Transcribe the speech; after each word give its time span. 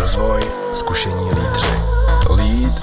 rozvoj, 0.00 0.40
zkušení 0.72 1.24
lídři. 1.24 1.66
Lead 2.30 2.80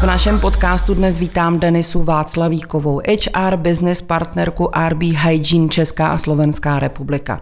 v 0.00 0.02
našem 0.02 0.40
podcastu 0.40 0.94
dnes 0.94 1.18
vítám 1.18 1.60
Denisu 1.60 2.02
Václavíkovou, 2.02 3.00
HR 3.00 3.56
business 3.56 4.02
partnerku 4.02 4.70
RB 4.88 5.02
Hygiene 5.02 5.68
Česká 5.68 6.08
a 6.08 6.18
Slovenská 6.18 6.78
republika. 6.78 7.40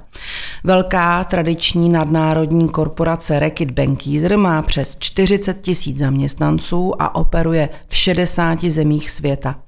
Velká 0.64 1.24
tradiční 1.24 1.88
nadnárodní 1.88 2.68
korporace 2.68 3.38
Rekit 3.38 3.70
Benckiser 3.70 4.38
má 4.38 4.62
přes 4.62 4.96
40 4.98 5.60
tisíc 5.60 5.98
zaměstnanců 5.98 7.02
a 7.02 7.14
operuje 7.14 7.68
v 7.88 7.96
60 7.96 8.64
zemích 8.64 9.10
světa. 9.10 9.58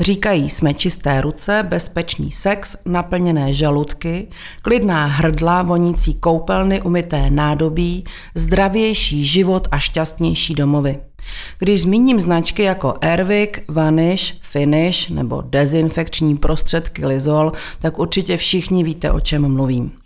Říkají, 0.00 0.50
jsme 0.50 0.74
čisté 0.74 1.20
ruce, 1.20 1.62
bezpečný 1.68 2.32
sex, 2.32 2.76
naplněné 2.84 3.54
žaludky, 3.54 4.28
klidná 4.62 5.06
hrdla, 5.06 5.62
vonící 5.62 6.14
koupelny, 6.14 6.82
umyté 6.82 7.30
nádobí, 7.30 8.04
zdravější 8.34 9.24
život 9.24 9.68
a 9.70 9.78
šťastnější 9.78 10.54
domovy. 10.54 10.98
Když 11.58 11.82
zmíním 11.82 12.20
značky 12.20 12.62
jako 12.62 12.94
Airwick, 13.00 13.58
Vanish, 13.68 14.34
Finish 14.40 15.10
nebo 15.10 15.42
dezinfekční 15.46 16.36
prostředky 16.36 17.06
Lizol, 17.06 17.52
tak 17.78 17.98
určitě 17.98 18.36
všichni 18.36 18.84
víte, 18.84 19.10
o 19.10 19.20
čem 19.20 19.54
mluvím. 19.54 20.03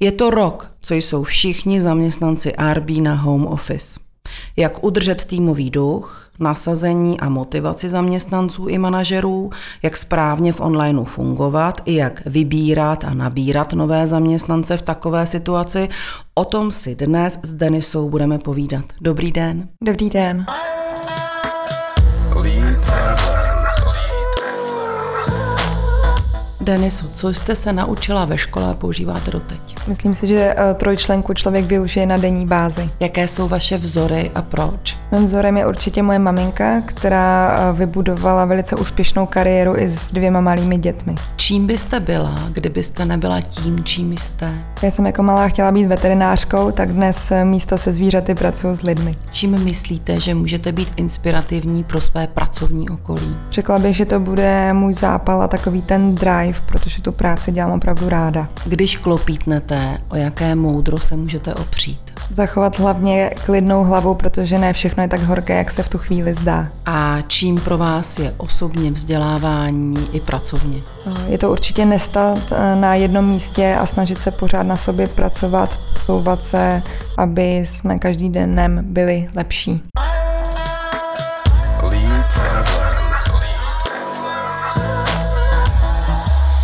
Je 0.00 0.12
to 0.12 0.30
rok, 0.30 0.70
co 0.80 0.94
jsou 0.94 1.22
všichni 1.22 1.80
zaměstnanci 1.80 2.52
RB 2.72 2.90
na 2.90 3.14
home 3.14 3.46
office. 3.46 4.00
Jak 4.56 4.84
udržet 4.84 5.24
týmový 5.24 5.70
duch, 5.70 6.30
nasazení 6.40 7.20
a 7.20 7.28
motivaci 7.28 7.88
zaměstnanců 7.88 8.68
i 8.68 8.78
manažerů, 8.78 9.50
jak 9.82 9.96
správně 9.96 10.52
v 10.52 10.60
onlineu 10.60 11.04
fungovat 11.04 11.82
i 11.84 11.94
jak 11.94 12.26
vybírat 12.26 13.04
a 13.04 13.14
nabírat 13.14 13.72
nové 13.72 14.06
zaměstnance 14.06 14.76
v 14.76 14.82
takové 14.82 15.26
situaci, 15.26 15.88
o 16.34 16.44
tom 16.44 16.70
si 16.70 16.94
dnes 16.94 17.40
s 17.42 17.52
Denisou 17.52 18.08
budeme 18.08 18.38
povídat. 18.38 18.84
Dobrý 19.00 19.32
den. 19.32 19.68
Dobrý 19.84 20.10
den. 20.10 20.46
Denisu, 26.66 27.10
co 27.14 27.34
jste 27.34 27.54
se 27.54 27.72
naučila 27.72 28.24
ve 28.24 28.38
škole 28.38 28.70
a 28.70 28.74
používáte 28.74 29.30
doteď? 29.30 29.76
Myslím 29.86 30.14
si, 30.14 30.26
že 30.26 30.54
eh, 30.56 30.74
trojčlenku 30.74 31.34
člověk 31.34 31.64
využije 31.64 32.06
na 32.06 32.16
denní 32.16 32.46
bázi. 32.46 32.90
Jaké 33.00 33.28
jsou 33.28 33.48
vaše 33.48 33.76
vzory 33.76 34.30
a 34.34 34.42
proč? 34.42 34.96
Mým 35.12 35.24
vzorem 35.24 35.56
je 35.56 35.66
určitě 35.66 36.02
moje 36.02 36.18
maminka, 36.18 36.80
která 36.80 37.58
eh, 37.58 37.72
vybudovala 37.72 38.44
velice 38.44 38.76
úspěšnou 38.76 39.26
kariéru 39.26 39.76
i 39.76 39.90
s 39.90 40.12
dvěma 40.12 40.40
malými 40.40 40.78
dětmi. 40.78 41.14
Čím 41.36 41.66
byste 41.66 42.00
byla, 42.00 42.34
kdybyste 42.52 43.04
nebyla 43.04 43.40
tím, 43.40 43.84
čím 43.84 44.12
jste? 44.12 44.52
Já 44.82 44.90
jsem 44.90 45.06
jako 45.06 45.22
malá 45.22 45.48
chtěla 45.48 45.72
být 45.72 45.86
veterinářkou, 45.86 46.70
tak 46.70 46.92
dnes 46.92 47.30
eh, 47.30 47.44
místo 47.44 47.78
se 47.78 47.92
zvířaty 47.92 48.34
pracuji 48.34 48.74
s 48.74 48.82
lidmi. 48.82 49.16
Čím 49.30 49.64
myslíte, 49.64 50.20
že 50.20 50.34
můžete 50.34 50.72
být 50.72 50.88
inspirativní 50.96 51.84
pro 51.84 52.00
své 52.00 52.26
pracovní 52.26 52.90
okolí? 52.90 53.36
Řekla 53.50 53.78
bych, 53.78 53.96
že 53.96 54.04
to 54.04 54.20
bude 54.20 54.72
můj 54.72 54.94
zápal 54.94 55.42
a 55.42 55.48
takový 55.48 55.82
ten 55.82 56.14
drive, 56.14 56.55
protože 56.60 57.02
tu 57.02 57.12
práci 57.12 57.52
dělám 57.52 57.72
opravdu 57.72 58.08
ráda. 58.08 58.48
Když 58.66 58.96
klopítnete, 58.96 59.98
o 60.08 60.16
jaké 60.16 60.54
moudro 60.54 60.98
se 60.98 61.16
můžete 61.16 61.54
opřít? 61.54 62.20
Zachovat 62.30 62.78
hlavně 62.78 63.30
klidnou 63.44 63.84
hlavu, 63.84 64.14
protože 64.14 64.58
ne 64.58 64.72
všechno 64.72 65.02
je 65.02 65.08
tak 65.08 65.22
horké, 65.22 65.56
jak 65.56 65.70
se 65.70 65.82
v 65.82 65.88
tu 65.88 65.98
chvíli 65.98 66.34
zdá. 66.34 66.68
A 66.86 67.18
čím 67.26 67.60
pro 67.60 67.78
vás 67.78 68.18
je 68.18 68.34
osobně 68.36 68.90
vzdělávání 68.90 70.08
i 70.12 70.20
pracovně? 70.20 70.78
Je 71.28 71.38
to 71.38 71.50
určitě 71.50 71.84
nestat 71.84 72.52
eh, 72.52 72.76
na 72.76 72.94
jednom 72.94 73.28
místě 73.28 73.76
a 73.80 73.86
snažit 73.86 74.20
se 74.20 74.30
pořád 74.30 74.62
na 74.62 74.76
sobě 74.76 75.06
pracovat, 75.06 75.78
posouvat 75.92 76.44
se, 76.44 76.82
aby 77.18 77.56
jsme 77.56 77.98
každý 77.98 78.28
den 78.28 78.78
byli 78.82 79.28
lepší. 79.36 79.82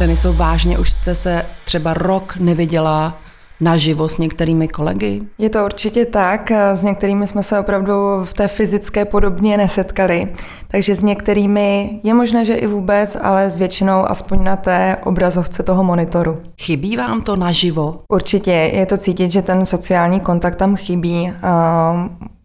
Deniso, 0.02 0.32
vážně 0.32 0.78
už 0.78 0.90
jste 0.92 1.14
se 1.14 1.46
třeba 1.64 1.94
rok 1.94 2.36
neviděla 2.36 3.16
naživo 3.60 4.08
s 4.08 4.18
některými 4.18 4.68
kolegy? 4.68 5.20
Je 5.38 5.50
to 5.50 5.64
určitě 5.64 6.06
tak. 6.06 6.50
S 6.74 6.82
některými 6.82 7.26
jsme 7.26 7.42
se 7.42 7.58
opravdu 7.58 7.92
v 8.24 8.34
té 8.34 8.48
fyzické 8.48 9.04
podobně 9.04 9.56
nesetkali. 9.56 10.28
Takže 10.68 10.96
s 10.96 11.02
některými 11.02 12.00
je 12.02 12.14
možné, 12.14 12.44
že 12.44 12.54
i 12.54 12.66
vůbec, 12.66 13.16
ale 13.22 13.50
s 13.50 13.56
většinou 13.56 14.10
aspoň 14.10 14.44
na 14.44 14.56
té 14.56 14.96
obrazovce 15.04 15.62
toho 15.62 15.84
monitoru. 15.84 16.38
Chybí 16.60 16.96
vám 16.96 17.22
to 17.22 17.36
naživo? 17.36 17.94
Určitě. 18.08 18.50
Je 18.50 18.86
to 18.86 18.96
cítit, 18.96 19.32
že 19.32 19.42
ten 19.42 19.66
sociální 19.66 20.20
kontakt 20.20 20.56
tam 20.56 20.76
chybí. 20.76 21.32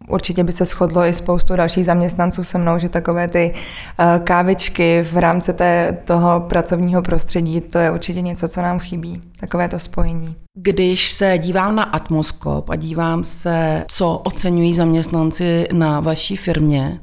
Určitě 0.08 0.44
by 0.44 0.52
se 0.52 0.64
shodlo 0.64 1.04
i 1.04 1.14
spoustu 1.14 1.56
dalších 1.56 1.86
zaměstnanců 1.86 2.44
se 2.44 2.58
mnou, 2.58 2.78
že 2.78 2.88
takové 2.88 3.28
ty 3.28 3.54
eh, 3.98 4.20
kávičky 4.24 5.06
v 5.12 5.16
rámci 5.16 5.52
té, 5.52 5.98
toho 6.04 6.40
pracovního 6.40 7.02
prostředí, 7.02 7.60
to 7.60 7.78
je 7.78 7.90
určitě 7.90 8.20
něco, 8.20 8.48
co 8.48 8.62
nám 8.62 8.78
chybí, 8.78 9.20
takové 9.40 9.68
to 9.68 9.78
spojení. 9.78 10.36
Když 10.54 11.12
se 11.12 11.38
dívám 11.38 11.76
na 11.76 11.82
Atmoskop 11.82 12.70
a 12.70 12.76
dívám 12.76 13.24
se, 13.24 13.84
co 13.88 14.18
oceňují 14.18 14.74
zaměstnanci 14.74 15.66
na 15.72 16.00
vaší 16.00 16.36
firmě, 16.36 17.00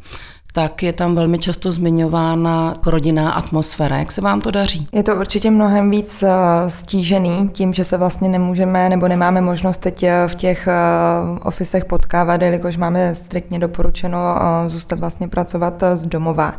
tak 0.56 0.84
je 0.84 0.94
tam 0.94 1.16
velmi 1.16 1.40
často 1.40 1.72
zmiňována 1.72 2.76
rodinná 2.86 3.32
atmosféra. 3.32 3.98
Jak 3.98 4.12
se 4.12 4.22
vám 4.22 4.42
to 4.42 4.52
daří? 4.52 4.88
Je 4.94 5.04
to 5.04 5.16
určitě 5.16 5.52
mnohem 5.52 5.92
víc 5.92 6.24
eh, 6.24 6.30
stížený 6.68 7.50
tím, 7.54 7.74
že 7.74 7.86
se 7.86 7.98
vlastně 7.98 8.30
nemůžeme 8.30 8.90
nebo 8.90 9.08
nemáme 9.08 9.42
možnost 9.42 9.78
teď 9.78 10.04
eh, 10.04 10.28
v 10.28 10.36
těch 10.36 10.68
eh, 10.68 10.74
ofisech 11.44 11.86
potkávat, 11.86 12.42
jelikož 12.42 12.78
máme 12.78 13.16
striktně 13.16 13.60
doporučeno 13.60 14.36
zůstat 14.68 15.00
vlastně 15.00 15.28
pracovat 15.28 15.84
z 15.94 16.06
domova. 16.06 16.54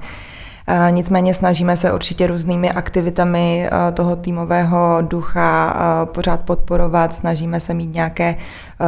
Nicméně 0.90 1.34
snažíme 1.34 1.76
se 1.76 1.92
určitě 1.92 2.26
různými 2.26 2.70
aktivitami 2.70 3.68
toho 3.94 4.16
týmového 4.16 4.98
ducha 5.00 5.76
pořád 6.04 6.40
podporovat, 6.40 7.14
snažíme 7.14 7.60
se 7.60 7.74
mít 7.74 7.94
nějaké 7.94 8.36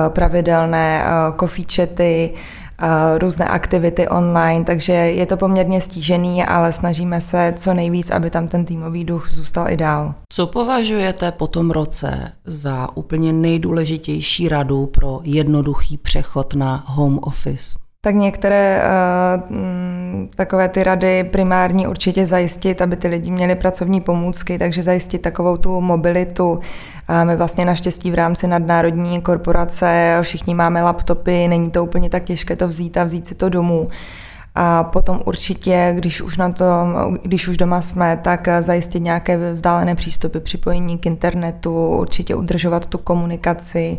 pravidelné 0.09 1.05
chaty, 1.77 2.35
různé 3.19 3.45
aktivity 3.45 4.09
online, 4.09 4.65
takže 4.65 4.93
je 4.93 5.27
to 5.27 5.37
poměrně 5.37 5.81
stížený, 5.81 6.45
ale 6.45 6.73
snažíme 6.73 7.21
se 7.21 7.55
co 7.57 7.75
nejvíc, 7.75 8.11
aby 8.11 8.31
tam 8.31 8.49
ten 8.49 8.65
týmový 8.65 9.05
duch 9.05 9.31
zůstal 9.31 9.71
i 9.71 9.77
dál. 9.77 10.15
Co 10.29 10.47
považujete 10.47 11.33
po 11.33 11.47
tom 11.47 11.71
roce 11.71 12.33
za 12.45 12.97
úplně 12.97 13.33
nejdůležitější 13.33 14.49
radu 14.49 14.87
pro 14.87 15.21
jednoduchý 15.25 15.97
přechod 15.97 16.55
na 16.55 16.85
home 16.87 17.19
office? 17.23 17.88
Tak 18.09 18.15
některé 18.15 18.83
uh, 19.49 19.59
takové 20.37 20.69
ty 20.69 20.85
rady 20.85 21.25
primární 21.25 21.87
určitě 21.87 22.27
zajistit, 22.27 22.83
aby 22.83 22.97
ty 22.97 23.09
lidi 23.09 23.31
měli 23.31 23.55
pracovní 23.55 24.01
pomůcky, 24.01 24.59
takže 24.59 24.83
zajistit 24.83 25.19
takovou 25.19 25.57
tu 25.57 25.81
mobilitu. 25.81 26.61
My 27.25 27.37
vlastně 27.37 27.65
naštěstí 27.65 28.11
v 28.11 28.15
rámci 28.15 28.47
nadnárodní 28.47 29.21
korporace 29.21 30.19
všichni 30.23 30.55
máme 30.55 30.83
laptopy, 30.83 31.49
není 31.49 31.71
to 31.71 31.85
úplně 31.85 32.11
tak 32.11 32.23
těžké 32.23 32.57
to 32.57 32.69
vzít 32.69 32.97
a 32.97 33.05
vzít 33.05 33.27
si 33.27 33.35
to 33.35 33.49
domů. 33.49 33.89
A 34.61 34.85
potom 34.85 35.21
určitě, 35.25 35.93
když 35.95 36.23
už, 36.23 36.37
na 36.37 36.53
tom, 36.53 37.17
když 37.23 37.49
už 37.49 37.57
doma 37.57 37.83
jsme, 37.83 38.17
tak 38.23 38.49
zajistit 38.61 39.01
nějaké 39.01 39.53
vzdálené 39.53 39.95
přístupy, 39.95 40.39
připojení 40.39 40.99
k 40.99 41.07
internetu, 41.07 41.89
určitě 41.89 42.35
udržovat 42.35 42.87
tu 42.87 42.99
komunikaci 42.99 43.99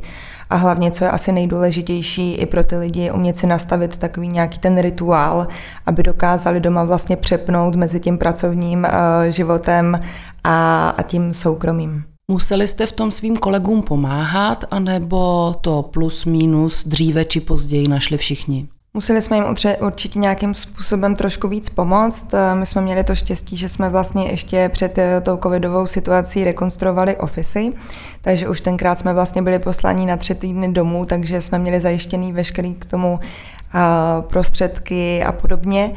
a 0.49 0.55
hlavně, 0.55 0.91
co 0.91 1.03
je 1.03 1.11
asi 1.11 1.31
nejdůležitější 1.31 2.33
i 2.33 2.45
pro 2.45 2.63
ty 2.63 2.77
lidi, 2.77 3.11
umět 3.11 3.37
si 3.37 3.47
nastavit 3.47 3.97
takový 3.97 4.27
nějaký 4.27 4.59
ten 4.59 4.81
rituál, 4.81 5.47
aby 5.85 6.03
dokázali 6.03 6.59
doma 6.59 6.83
vlastně 6.83 7.15
přepnout 7.15 7.75
mezi 7.75 7.99
tím 7.99 8.17
pracovním 8.17 8.79
uh, 8.79 9.29
životem 9.29 9.99
a, 10.43 10.89
a 10.89 11.01
tím 11.01 11.33
soukromým. 11.33 12.03
Museli 12.31 12.67
jste 12.67 12.85
v 12.85 12.91
tom 12.91 13.11
svým 13.11 13.37
kolegům 13.37 13.81
pomáhat, 13.81 14.65
anebo 14.71 15.53
to 15.61 15.83
plus 15.83 16.25
minus 16.25 16.87
dříve 16.87 17.25
či 17.25 17.39
později 17.41 17.87
našli 17.87 18.17
všichni? 18.17 18.67
Museli 18.93 19.21
jsme 19.21 19.37
jim 19.37 19.45
určitě 19.79 20.19
nějakým 20.19 20.53
způsobem 20.53 21.15
trošku 21.15 21.47
víc 21.47 21.69
pomoct. 21.69 22.33
Eh, 22.33 22.55
my 22.55 22.65
jsme 22.65 22.81
měli 22.81 23.03
to 23.03 23.15
štěstí, 23.15 23.57
že 23.57 23.69
jsme 23.69 23.89
vlastně 23.89 24.25
ještě 24.29 24.69
před 24.69 24.97
eh, 24.97 25.21
tou 25.21 25.37
covidovou 25.37 25.87
situací 25.87 26.43
rekonstruovali 26.43 27.17
ofisy, 27.17 27.71
takže 28.21 28.49
už 28.49 28.61
tenkrát 28.61 28.99
jsme 28.99 29.13
vlastně 29.13 29.41
byli 29.41 29.59
poslaní 29.59 30.05
na 30.05 30.17
tři 30.17 30.35
týdny 30.35 30.73
domů, 30.73 31.05
takže 31.05 31.41
jsme 31.41 31.59
měli 31.59 31.79
zajištěný 31.79 32.33
veškerý 32.33 32.73
k 32.73 32.85
tomu 32.85 33.19
prostředky 34.27 35.23
a 35.23 35.31
podobně. 35.31 35.95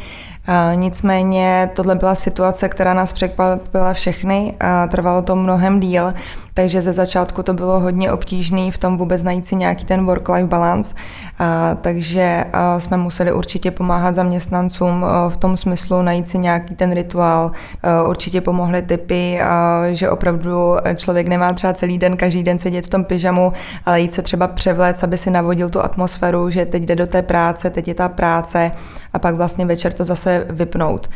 Nicméně 0.74 1.70
tohle 1.74 1.94
byla 1.94 2.14
situace, 2.14 2.68
která 2.68 2.94
nás 2.94 3.12
překvapila 3.12 3.92
všechny. 3.92 4.54
Trvalo 4.88 5.22
to 5.22 5.36
mnohem 5.36 5.80
díl, 5.80 6.14
takže 6.54 6.82
ze 6.82 6.92
začátku 6.92 7.42
to 7.42 7.54
bylo 7.54 7.80
hodně 7.80 8.12
obtížné 8.12 8.70
v 8.70 8.78
tom 8.78 8.98
vůbec 8.98 9.22
najít 9.22 9.46
si 9.46 9.56
nějaký 9.56 9.84
ten 9.84 10.06
work-life 10.06 10.46
balance, 10.46 10.94
a, 11.38 11.74
takže 11.80 12.44
a, 12.52 12.80
jsme 12.80 12.96
museli 12.96 13.32
určitě 13.32 13.70
pomáhat 13.70 14.14
zaměstnancům 14.14 15.04
a, 15.04 15.28
v 15.28 15.36
tom 15.36 15.56
smyslu 15.56 16.02
najít 16.02 16.28
si 16.28 16.38
nějaký 16.38 16.74
ten 16.74 16.92
rituál. 16.92 17.50
A, 17.82 18.02
určitě 18.02 18.40
pomohly 18.40 18.82
typy, 18.82 19.40
a, 19.40 19.82
že 19.90 20.10
opravdu 20.10 20.76
člověk 20.96 21.26
nemá 21.26 21.52
třeba 21.52 21.72
celý 21.72 21.98
den, 21.98 22.16
každý 22.16 22.42
den 22.42 22.58
sedět 22.58 22.86
v 22.86 22.90
tom 22.90 23.04
pyžamu, 23.04 23.52
ale 23.86 24.00
jít 24.00 24.14
se 24.14 24.22
třeba 24.22 24.46
převléct, 24.48 25.04
aby 25.04 25.18
si 25.18 25.30
navodil 25.30 25.70
tu 25.70 25.84
atmosféru, 25.84 26.50
že 26.50 26.66
teď 26.66 26.82
jde 26.82 26.96
do 26.96 27.06
té 27.06 27.22
práce, 27.22 27.70
teď 27.70 27.88
je 27.88 27.94
ta 27.94 28.08
práce 28.08 28.70
a 29.12 29.18
pak 29.18 29.34
vlastně 29.34 29.66
večer 29.66 29.92
to 29.92 30.04
zase 30.04 30.46
vypnout. 30.50 31.10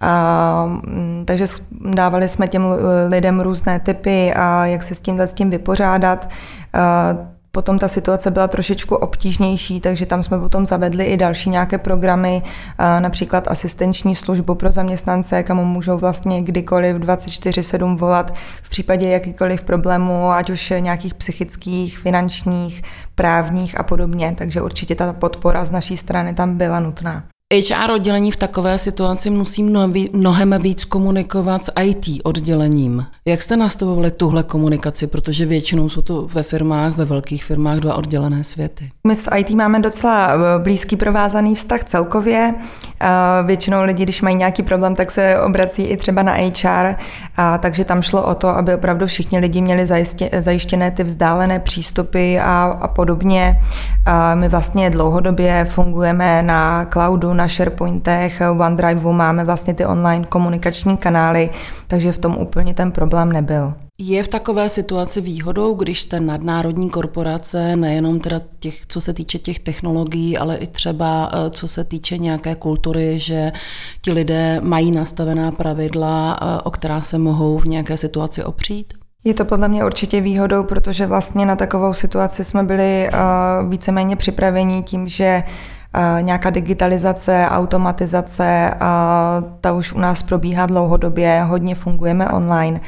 A, 0.00 0.64
mm, 0.66 1.24
takže 1.26 1.46
dávali 1.94 2.28
jsme 2.28 2.48
těm 2.48 2.66
lidem 3.08 3.40
různé 3.40 3.80
typy, 3.80 4.34
a 4.34 4.66
jak 4.66 4.82
se 4.82 4.94
s 4.94 5.00
tím, 5.00 5.20
s 5.20 5.34
tím 5.34 5.50
vypořádat. 5.50 6.28
A, 6.74 7.32
Potom 7.54 7.78
ta 7.78 7.88
situace 7.88 8.30
byla 8.30 8.48
trošičku 8.48 8.96
obtížnější, 8.96 9.80
takže 9.80 10.06
tam 10.06 10.22
jsme 10.22 10.38
potom 10.38 10.66
zavedli 10.66 11.04
i 11.04 11.16
další 11.16 11.50
nějaké 11.50 11.78
programy, 11.78 12.42
například 12.98 13.48
asistenční 13.48 14.16
službu 14.16 14.54
pro 14.54 14.72
zaměstnance, 14.72 15.42
kam 15.42 15.56
můžou 15.56 15.98
vlastně 15.98 16.42
kdykoliv 16.42 16.96
24-7 16.96 17.96
volat 17.96 18.38
v 18.62 18.70
případě 18.70 19.08
jakýkoliv 19.08 19.62
problémů, 19.62 20.30
ať 20.30 20.50
už 20.50 20.72
nějakých 20.78 21.14
psychických, 21.14 21.98
finančních, 21.98 22.82
právních 23.14 23.80
a 23.80 23.82
podobně. 23.82 24.34
Takže 24.38 24.62
určitě 24.62 24.94
ta 24.94 25.12
podpora 25.12 25.64
z 25.64 25.70
naší 25.70 25.96
strany 25.96 26.34
tam 26.34 26.56
byla 26.56 26.80
nutná. 26.80 27.24
HR 27.52 27.90
oddělení 27.90 28.30
v 28.30 28.36
takové 28.36 28.78
situaci 28.78 29.30
musí 29.30 29.62
mnohem 30.12 30.54
víc 30.60 30.84
komunikovat 30.84 31.64
s 31.64 31.72
IT 31.82 32.20
oddělením. 32.24 33.06
Jak 33.24 33.42
jste 33.42 33.56
nastavovali 33.56 34.10
tuhle 34.10 34.42
komunikaci, 34.42 35.06
protože 35.06 35.46
většinou 35.46 35.88
jsou 35.88 36.02
to 36.02 36.26
ve 36.26 36.42
firmách, 36.42 36.96
ve 36.96 37.04
velkých 37.04 37.44
firmách 37.44 37.78
dva 37.78 37.94
oddělené 37.94 38.44
světy? 38.44 38.90
My 39.06 39.16
s 39.16 39.30
IT 39.36 39.50
máme 39.50 39.80
docela 39.80 40.32
eh, 40.34 40.58
blízký 40.58 40.96
provázaný 40.96 41.54
vztah 41.54 41.84
celkově. 41.84 42.54
Většinou 43.46 43.82
lidi, 43.82 44.02
když 44.02 44.22
mají 44.22 44.36
nějaký 44.36 44.62
problém, 44.62 44.94
tak 44.94 45.10
se 45.10 45.40
obrací 45.40 45.82
i 45.82 45.96
třeba 45.96 46.22
na 46.22 46.32
HR, 46.32 46.94
a 47.36 47.58
takže 47.58 47.84
tam 47.84 48.02
šlo 48.02 48.22
o 48.22 48.34
to, 48.34 48.48
aby 48.48 48.74
opravdu 48.74 49.06
všichni 49.06 49.38
lidi 49.38 49.60
měli 49.60 49.86
zajištěné 50.38 50.90
ty 50.90 51.04
vzdálené 51.04 51.58
přístupy 51.58 52.38
a, 52.38 52.78
a 52.80 52.88
podobně. 52.88 53.60
My 54.34 54.48
vlastně 54.48 54.90
dlouhodobě 54.90 55.66
fungujeme 55.70 56.42
na 56.42 56.84
cloudu, 56.84 57.34
na 57.42 57.48
SharePointech, 57.48 58.42
OneDriveu 58.60 59.12
máme 59.12 59.44
vlastně 59.44 59.74
ty 59.74 59.86
online 59.86 60.24
komunikační 60.24 60.96
kanály, 60.96 61.50
takže 61.86 62.12
v 62.12 62.18
tom 62.18 62.36
úplně 62.36 62.74
ten 62.74 62.92
problém 62.92 63.32
nebyl. 63.32 63.74
Je 63.98 64.22
v 64.22 64.28
takové 64.28 64.68
situaci 64.68 65.20
výhodou, 65.20 65.74
když 65.74 66.00
jste 66.00 66.20
nadnárodní 66.20 66.90
korporace, 66.90 67.76
nejenom 67.76 68.20
teda 68.20 68.40
těch, 68.58 68.86
co 68.86 69.00
se 69.00 69.12
týče 69.12 69.38
těch 69.38 69.58
technologií, 69.58 70.38
ale 70.38 70.56
i 70.56 70.66
třeba 70.66 71.30
eh, 71.32 71.50
co 71.50 71.68
se 71.68 71.84
týče 71.84 72.18
nějaké 72.18 72.54
kultury, 72.54 73.18
že 73.18 73.52
ti 74.02 74.12
lidé 74.12 74.60
mají 74.60 74.90
nastavená 74.90 75.50
pravidla, 75.52 76.38
eh, 76.40 76.62
o 76.62 76.70
která 76.70 77.00
se 77.00 77.18
mohou 77.18 77.58
v 77.58 77.64
nějaké 77.64 77.96
situaci 77.96 78.44
opřít? 78.44 78.94
Je 79.24 79.34
to 79.34 79.44
podle 79.44 79.68
mě 79.68 79.84
určitě 79.84 80.20
výhodou, 80.20 80.64
protože 80.64 81.06
vlastně 81.06 81.46
na 81.46 81.56
takovou 81.56 81.94
situaci 81.94 82.44
jsme 82.44 82.62
byli 82.62 83.08
uh, 83.12 83.70
víceméně 83.70 84.16
připraveni 84.16 84.82
tím, 84.82 85.08
že 85.08 85.42
nějaká 86.20 86.50
digitalizace, 86.50 87.46
automatizace, 87.48 88.74
ta 89.60 89.72
už 89.72 89.92
u 89.92 89.98
nás 89.98 90.22
probíhá 90.22 90.66
dlouhodobě, 90.66 91.42
hodně 91.42 91.74
fungujeme 91.74 92.28
online. 92.28 92.80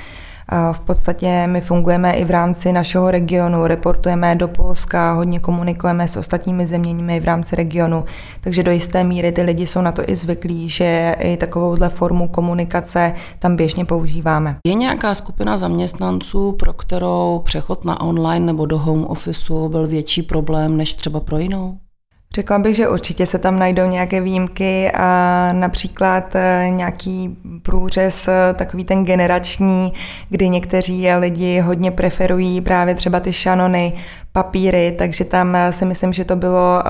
V 0.73 0.81
podstatě 0.81 1.47
my 1.47 1.61
fungujeme 1.61 2.13
i 2.13 2.25
v 2.25 2.31
rámci 2.31 2.73
našeho 2.73 3.11
regionu, 3.11 3.67
reportujeme 3.67 4.37
do 4.37 4.49
Polska, 4.49 5.13
hodně 5.13 5.41
komunikujeme 5.41 6.09
s 6.09 6.17
ostatními 6.17 6.67
zeměními 6.67 7.21
v 7.21 7.25
rámci 7.25 7.57
regionu, 7.57 8.05
takže 8.41 8.63
do 8.63 8.71
jisté 8.71 9.05
míry 9.05 9.33
ty 9.33 9.43
lidi 9.43 9.67
jsou 9.67 9.81
na 9.81 9.93
to 9.93 10.03
i 10.07 10.17
zvyklí, 10.17 10.69
že 10.69 11.17
i 11.19 11.37
takovouhle 11.37 11.89
formu 11.89 12.29
komunikace 12.29 13.13
tam 13.39 13.57
běžně 13.57 13.85
používáme. 13.85 14.57
Je 14.67 14.75
nějaká 14.75 15.15
skupina 15.15 15.57
zaměstnanců, 15.57 16.53
pro 16.53 16.73
kterou 16.73 17.41
přechod 17.45 17.85
na 17.85 18.01
online 18.01 18.47
nebo 18.47 18.67
do 18.67 18.79
home 18.79 19.07
officeu 19.07 19.69
byl 19.69 19.87
větší 19.87 20.23
problém 20.23 20.77
než 20.77 20.95
třeba 20.95 21.21
pro 21.21 21.39
jinou? 21.39 21.79
Řekla 22.35 22.59
bych, 22.59 22.77
že 22.77 22.89
určitě 22.89 23.27
se 23.27 23.39
tam 23.39 23.59
najdou 23.59 23.87
nějaké 23.87 24.21
výjimky 24.21 24.93
a 24.95 25.49
například 25.53 26.37
e, 26.37 26.67
nějaký 26.71 27.37
průřez, 27.63 28.29
e, 28.29 28.55
takový 28.55 28.85
ten 28.85 29.05
generační, 29.05 29.93
kdy 30.29 30.49
někteří 30.49 31.09
lidi 31.11 31.61
hodně 31.61 31.91
preferují 31.91 32.61
právě 32.61 32.95
třeba 32.95 33.21
ty 33.21 33.33
šanony, 33.33 33.93
papíry, 34.33 34.95
takže 34.99 35.25
tam 35.25 35.57
e, 35.57 35.73
si 35.73 35.85
myslím, 35.85 36.13
že 36.13 36.25
to 36.25 36.37
bylo 36.37 36.83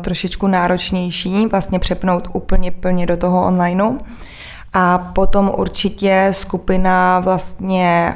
trošičku 0.00 0.46
náročnější 0.46 1.46
vlastně 1.46 1.78
přepnout 1.78 2.28
úplně 2.32 2.70
plně 2.70 3.06
do 3.06 3.16
toho 3.16 3.46
onlineu. 3.46 3.98
A 4.74 4.98
potom 4.98 5.52
určitě 5.56 6.28
skupina 6.30 7.20
vlastně 7.20 8.14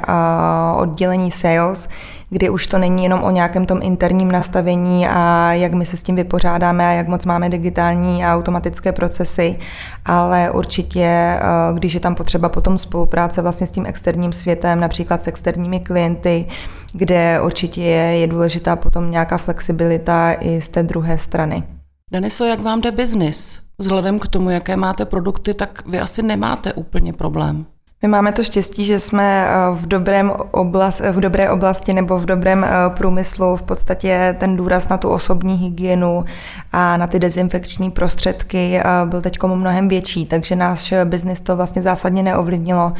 oddělení 0.75 1.31
sales, 1.31 1.89
kdy 2.29 2.49
už 2.49 2.67
to 2.67 2.77
není 2.77 3.03
jenom 3.03 3.23
o 3.23 3.31
nějakém 3.31 3.65
tom 3.65 3.79
interním 3.81 4.31
nastavení 4.31 5.07
a 5.07 5.53
jak 5.53 5.73
my 5.73 5.85
se 5.85 5.97
s 5.97 6.03
tím 6.03 6.15
vypořádáme 6.15 6.87
a 6.87 6.91
jak 6.91 7.07
moc 7.07 7.25
máme 7.25 7.49
digitální 7.49 8.25
a 8.25 8.35
automatické 8.35 8.91
procesy, 8.91 9.59
ale 10.05 10.51
určitě, 10.51 11.05
eh, 11.05 11.41
když 11.73 11.93
je 11.93 11.99
tam 11.99 12.15
potřeba 12.15 12.49
potom 12.49 12.77
spolupráce 12.77 13.41
vlastně 13.41 13.67
s 13.67 13.71
tím 13.71 13.85
externím 13.85 14.33
světem, 14.33 14.79
například 14.79 15.21
s 15.21 15.27
externími 15.27 15.79
klienty, 15.79 16.45
kde 16.93 17.41
určitě 17.41 17.81
je, 17.81 18.17
je 18.17 18.27
důležitá 18.27 18.75
potom 18.75 19.11
nějaká 19.11 19.37
flexibilita 19.37 20.33
i 20.39 20.61
z 20.61 20.69
té 20.69 20.83
druhé 20.83 21.17
strany. 21.17 21.63
Deniso, 22.11 22.45
jak 22.45 22.59
vám 22.59 22.81
jde 22.81 22.91
biznis? 22.91 23.59
Vzhledem 23.79 24.19
k 24.19 24.27
tomu, 24.27 24.49
jaké 24.49 24.75
máte 24.75 25.05
produkty, 25.05 25.53
tak 25.53 25.87
vy 25.87 25.99
asi 25.99 26.21
nemáte 26.21 26.73
úplně 26.73 27.13
problém. 27.13 27.65
My 28.01 28.07
máme 28.07 28.31
to 28.31 28.43
štěstí, 28.43 28.85
že 28.85 28.99
jsme 28.99 29.47
eh, 29.47 29.75
v, 29.75 29.87
dobrém 29.87 30.31
oblast, 30.51 30.99
v 30.99 31.19
dobré 31.19 31.49
oblasti 31.49 31.93
nebo 31.93 32.17
v 32.17 32.25
dobrém 32.25 32.63
eh, 32.63 32.69
průmyslu 32.89 33.55
v 33.55 33.61
podstatě 33.61 34.35
ten 34.39 34.55
důraz 34.55 34.89
na 34.89 34.97
tu 34.97 35.09
osobní 35.09 35.55
hygienu 35.55 36.25
a 36.71 36.97
na 36.97 37.07
ty 37.07 37.19
dezinfekční 37.19 37.91
prostředky 37.91 38.79
eh, 38.79 38.83
byl 39.05 39.21
teď 39.21 39.43
mnohem 39.43 39.87
větší, 39.87 40.25
takže 40.25 40.55
náš 40.55 40.93
biznis 41.05 41.41
to 41.41 41.55
vlastně 41.55 41.81
zásadně 41.81 42.23
neovlivnilo. 42.23 42.93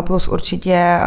Plus 0.00 0.28
určitě 0.28 0.98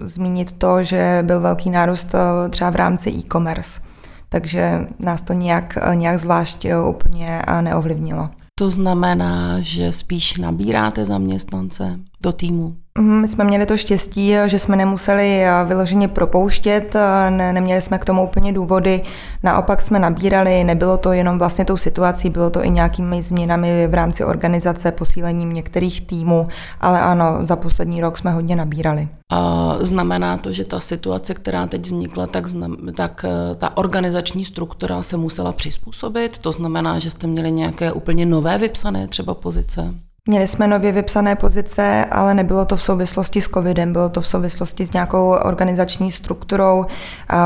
zmínit 0.00 0.52
to, 0.52 0.82
že 0.82 1.18
byl 1.22 1.40
velký 1.40 1.70
nárůst 1.70 2.14
třeba 2.50 2.70
v 2.70 2.76
rámci 2.76 3.10
e-commerce, 3.10 3.80
takže 4.28 4.86
nás 4.98 5.22
to 5.22 5.32
nějak, 5.32 5.78
nějak 5.94 6.20
zvlášť 6.20 6.66
úplně 6.88 7.42
neovlivnilo. 7.60 8.28
To 8.60 8.70
znamená, 8.70 9.60
že 9.60 9.92
spíš 9.92 10.36
nabíráte 10.36 11.04
zaměstnance 11.04 12.00
do 12.22 12.32
týmu? 12.32 12.76
My 13.00 13.28
jsme 13.28 13.44
měli 13.44 13.66
to 13.66 13.76
štěstí, 13.76 14.34
že 14.46 14.58
jsme 14.58 14.76
nemuseli 14.76 15.44
eh, 15.44 15.64
vyloženě 15.64 16.08
propouštět, 16.08 16.96
eh, 16.96 17.30
ne, 17.30 17.52
neměli 17.52 17.82
jsme 17.82 17.98
k 17.98 18.04
tomu 18.04 18.24
úplně 18.24 18.52
důvody, 18.52 19.02
naopak 19.42 19.82
jsme 19.82 19.98
nabírali, 19.98 20.64
nebylo 20.64 20.96
to 20.96 21.12
jenom 21.12 21.38
vlastně 21.38 21.64
tou 21.64 21.76
situací, 21.76 22.30
bylo 22.30 22.50
to 22.50 22.64
i 22.64 22.70
nějakými 22.70 23.22
změnami 23.22 23.86
v 23.86 23.94
rámci 23.94 24.24
organizace, 24.24 24.92
posílením 24.92 25.52
některých 25.52 26.06
týmů, 26.06 26.48
ale 26.80 27.00
ano, 27.00 27.38
za 27.42 27.56
poslední 27.56 28.00
rok 28.00 28.18
jsme 28.18 28.30
hodně 28.30 28.56
nabírali. 28.56 29.08
A 29.32 29.76
znamená 29.80 30.36
to, 30.36 30.52
že 30.52 30.64
ta 30.64 30.80
situace, 30.80 31.34
která 31.34 31.66
teď 31.66 31.82
vznikla, 31.82 32.26
tak, 32.26 32.46
znam, 32.46 32.76
tak 32.96 33.24
eh, 33.24 33.54
ta 33.54 33.76
organizační 33.76 34.44
struktura 34.44 35.02
se 35.02 35.16
musela 35.16 35.52
přizpůsobit, 35.52 36.38
to 36.38 36.52
znamená, 36.52 36.98
že 36.98 37.10
jste 37.10 37.26
měli 37.26 37.52
nějaké 37.52 37.92
úplně 37.92 38.26
nové 38.26 38.58
vypsané 38.58 39.08
třeba 39.08 39.34
pozice? 39.34 39.94
Měli 40.28 40.48
jsme 40.48 40.68
nově 40.68 40.92
vypsané 40.92 41.36
pozice, 41.36 42.04
ale 42.10 42.34
nebylo 42.34 42.64
to 42.64 42.76
v 42.76 42.82
souvislosti 42.82 43.42
s 43.42 43.48
covidem, 43.48 43.92
bylo 43.92 44.08
to 44.08 44.20
v 44.20 44.26
souvislosti 44.26 44.86
s 44.86 44.92
nějakou 44.92 45.28
organizační 45.30 46.12
strukturou. 46.12 46.86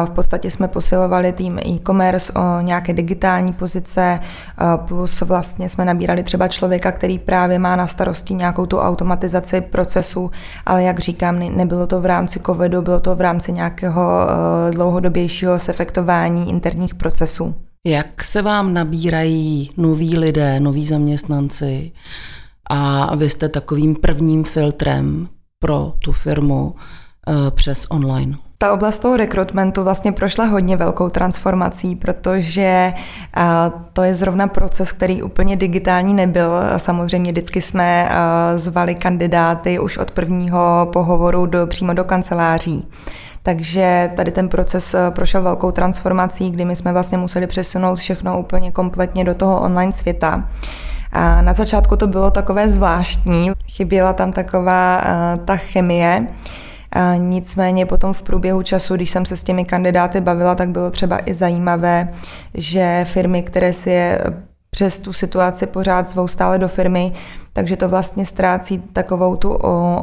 V 0.05 0.11
podstatě 0.11 0.51
jsme 0.51 0.69
posilovali 0.69 1.33
tým 1.33 1.59
e-commerce 1.59 2.33
o 2.33 2.61
nějaké 2.61 2.93
digitální 2.93 3.53
pozice, 3.53 4.21
plus 4.89 5.21
vlastně 5.21 5.69
jsme 5.69 5.85
nabírali 5.85 6.23
třeba 6.23 6.49
člověka, 6.49 6.93
který 6.93 7.19
právě 7.19 7.59
má 7.59 7.77
na 7.77 7.87
starosti 7.87 8.35
nějakou 8.35 8.67
tu 8.67 8.79
automatizaci 8.79 9.61
procesu, 9.61 10.31
ale 10.67 10.83
jak 10.83 10.99
říkám, 10.99 11.39
nebylo 11.57 11.87
to 11.87 12.01
v 12.01 12.07
rámci 12.07 12.41
covidu, 12.41 12.83
bylo 12.83 13.01
to 13.01 13.17
v 13.17 13.21
rámci 13.21 13.53
nějakého 13.53 14.29
e, 14.29 14.71
dlouhodobějšího 14.71 15.59
sefektování 15.59 16.51
interních 16.51 16.95
procesů. 16.95 17.55
Jak 17.87 18.25
se 18.25 18.43
vám 18.43 18.75
nabírají 18.75 19.71
noví 19.77 20.19
lidé, 20.19 20.61
noví 20.61 20.87
zaměstnanci? 20.87 21.93
A 22.71 23.15
vy 23.17 23.31
jste 23.31 23.49
takovým 23.49 23.95
prvním 23.95 24.45
filtrem 24.45 25.29
pro 25.59 25.93
tu 25.99 26.13
firmu 26.13 26.75
eh, 27.29 27.51
přes 27.51 27.87
online. 27.91 28.37
Ta 28.59 28.73
oblast 28.73 28.99
toho 28.99 29.17
rekrutmentu 29.17 29.85
vlastně 29.85 30.13
prošla 30.13 30.45
hodně 30.45 30.77
velkou 30.77 31.09
transformací, 31.09 31.97
protože 31.97 32.93
to 33.93 34.03
je 34.03 34.15
zrovna 34.15 34.47
proces, 34.47 34.93
který 34.93 35.23
úplně 35.23 35.57
digitální 35.57 36.15
nebyl. 36.15 36.51
Samozřejmě 36.77 37.33
vždycky 37.33 37.63
jsme 37.63 38.11
zvali 38.57 38.95
kandidáty 38.95 39.79
už 39.79 39.99
od 39.99 40.11
prvního 40.11 40.89
pohovoru 40.93 41.47
do, 41.47 41.67
přímo 41.67 41.95
do 41.95 42.05
kanceláří. 42.05 42.89
Takže 43.43 44.13
tady 44.17 44.31
ten 44.31 44.49
proces 44.49 44.95
prošel 45.11 45.43
velkou 45.43 45.71
transformací, 45.71 46.51
kdy 46.51 46.65
my 46.65 46.77
jsme 46.77 46.93
vlastně 46.93 47.19
museli 47.19 47.47
přesunout 47.47 47.97
všechno 47.97 48.39
úplně 48.39 48.71
kompletně 48.73 49.25
do 49.25 49.35
toho 49.35 49.61
online 49.61 49.93
světa. 49.93 50.49
A 51.15 51.43
na 51.43 51.53
začátku 51.53 51.97
to 51.97 52.07
bylo 52.07 52.31
takové 52.31 52.71
zvláštní, 52.71 53.51
chyběla 53.67 54.13
tam 54.13 54.33
taková 54.33 55.03
ta 55.45 55.57
chemie, 55.57 56.27
a 56.93 57.15
nicméně 57.15 57.87
potom 57.87 58.13
v 58.13 58.23
průběhu 58.23 58.63
času, 58.63 58.97
když 58.97 59.11
jsem 59.11 59.27
se 59.27 59.37
s 59.37 59.43
těmi 59.43 59.65
kandidáty 59.65 60.21
bavila, 60.21 60.55
tak 60.55 60.69
bylo 60.69 60.91
třeba 60.91 61.19
i 61.25 61.35
zajímavé, 61.35 62.09
že 62.55 63.05
firmy, 63.09 63.43
které 63.43 63.73
si 63.73 63.91
je 63.91 64.21
přes 64.75 64.99
tu 64.99 65.13
situaci 65.13 65.67
pořád 65.67 66.09
zvou 66.09 66.29
stále 66.29 66.59
do 66.59 66.69
firmy, 66.69 67.13
takže 67.53 67.77
to 67.77 67.89
vlastně 67.89 68.27
ztrácí 68.27 68.79
takovou 68.93 69.37
tu 69.37 69.51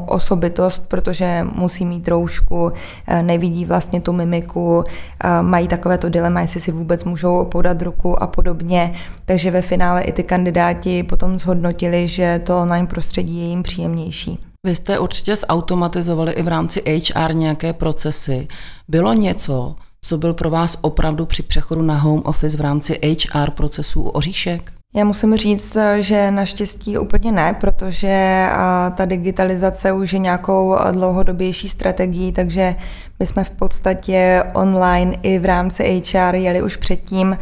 osobitost, 0.07 0.87
protože 0.87 1.45
musí 1.55 1.85
mít 1.85 2.07
roušku, 2.07 2.71
e, 3.07 3.23
nevidí 3.23 3.65
vlastně 3.65 4.01
tu 4.01 4.13
mimiku, 4.13 4.83
e, 4.83 5.41
mají 5.41 5.67
takové 5.67 5.97
to 5.97 6.09
dilema, 6.09 6.41
jestli 6.41 6.59
si 6.59 6.71
vůbec 6.71 7.03
můžou 7.03 7.45
podat 7.45 7.81
ruku 7.81 8.23
a 8.23 8.27
podobně. 8.27 8.93
Takže 9.25 9.51
ve 9.51 9.61
finále 9.61 10.01
i 10.01 10.11
ty 10.11 10.23
kandidáti 10.23 11.03
potom 11.03 11.39
zhodnotili, 11.39 12.07
že 12.07 12.39
to 12.43 12.61
online 12.61 12.87
prostředí 12.87 13.39
je 13.39 13.47
jim 13.47 13.63
příjemnější. 13.63 14.39
Vy 14.63 14.75
jste 14.75 14.99
určitě 14.99 15.35
zautomatizovali 15.35 16.31
i 16.31 16.43
v 16.43 16.47
rámci 16.47 16.81
HR 16.81 17.33
nějaké 17.33 17.73
procesy. 17.73 18.47
Bylo 18.87 19.13
něco, 19.13 19.75
co 20.05 20.17
byl 20.17 20.33
pro 20.33 20.49
vás 20.49 20.77
opravdu 20.81 21.25
při 21.25 21.43
přechodu 21.43 21.81
na 21.81 21.95
home 21.95 22.21
office 22.25 22.57
v 22.57 22.61
rámci 22.61 22.99
HR 23.03 23.51
procesů 23.51 24.01
oříšek? 24.01 24.71
Já 24.95 25.05
musím 25.05 25.35
říct, 25.35 25.77
že 25.99 26.31
naštěstí 26.31 26.97
úplně 26.97 27.31
ne, 27.31 27.53
protože 27.53 28.47
ta 28.95 29.05
digitalizace 29.05 29.91
už 29.91 30.13
je 30.13 30.19
nějakou 30.19 30.77
dlouhodobější 30.91 31.69
strategií, 31.69 32.31
takže 32.31 32.75
my 33.19 33.27
jsme 33.27 33.43
v 33.43 33.51
podstatě 33.51 34.43
online 34.53 35.15
i 35.21 35.39
v 35.39 35.45
rámci 35.45 36.03
HR 36.13 36.35
jeli 36.35 36.61
už 36.61 36.75
předtím. 36.75 37.37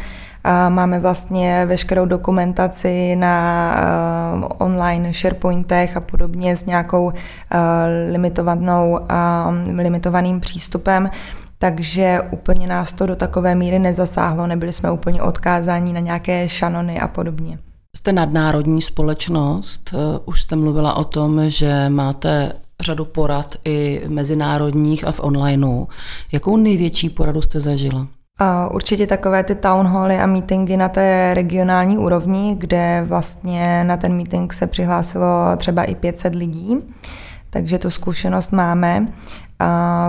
Máme 0.70 1.00
vlastně 1.00 1.66
veškerou 1.66 2.06
dokumentaci 2.06 3.16
na 3.16 3.76
online 4.58 5.14
SharePointech 5.14 5.98
a 5.98 6.02
podobně 6.02 6.58
s 6.58 6.66
nějakou 6.66 7.12
limitovanou, 8.12 9.00
limitovaným 9.78 10.40
přístupem 10.40 11.10
takže 11.60 12.20
úplně 12.32 12.68
nás 12.68 12.94
to 12.94 13.06
do 13.06 13.16
takové 13.16 13.56
míry 13.56 13.80
nezasáhlo, 13.80 14.48
nebyli 14.48 14.74
jsme 14.74 14.92
úplně 14.92 15.22
odkázáni 15.22 15.94
na 15.94 16.00
nějaké 16.00 16.50
šanony 16.50 17.00
a 17.00 17.08
podobně. 17.08 17.60
Jste 17.98 18.14
nadnárodní 18.14 18.82
společnost, 18.82 19.94
eh, 19.94 20.20
už 20.26 20.42
jste 20.42 20.56
mluvila 20.56 20.94
o 20.94 21.04
tom, 21.04 21.50
že 21.50 21.90
máte 21.90 22.52
řadu 22.82 23.06
porad 23.06 23.56
i 23.66 24.02
mezinárodních 24.08 25.08
a 25.08 25.12
v 25.12 25.20
onlineu. 25.20 25.86
Jakou 26.32 26.58
největší 26.58 27.10
poradu 27.10 27.42
jste 27.42 27.60
zažila? 27.60 28.08
Určitě 28.72 29.08
takové 29.08 29.44
ty 29.44 29.56
town 29.56 29.88
hally 29.88 30.18
a 30.18 30.26
meetingy 30.26 30.78
na 30.78 30.90
té 30.90 31.34
regionální 31.34 31.98
úrovni, 31.98 32.56
kde 32.58 33.04
vlastně 33.08 33.84
na 33.84 33.98
ten 33.98 34.14
meeting 34.14 34.54
se 34.54 34.68
přihlásilo 34.68 35.56
třeba 35.58 35.84
i 35.84 35.96
500 35.96 36.36
lidí, 36.36 36.76
takže 37.50 37.80
tu 37.80 37.90
zkušenost 37.90 38.52
máme. 38.52 39.08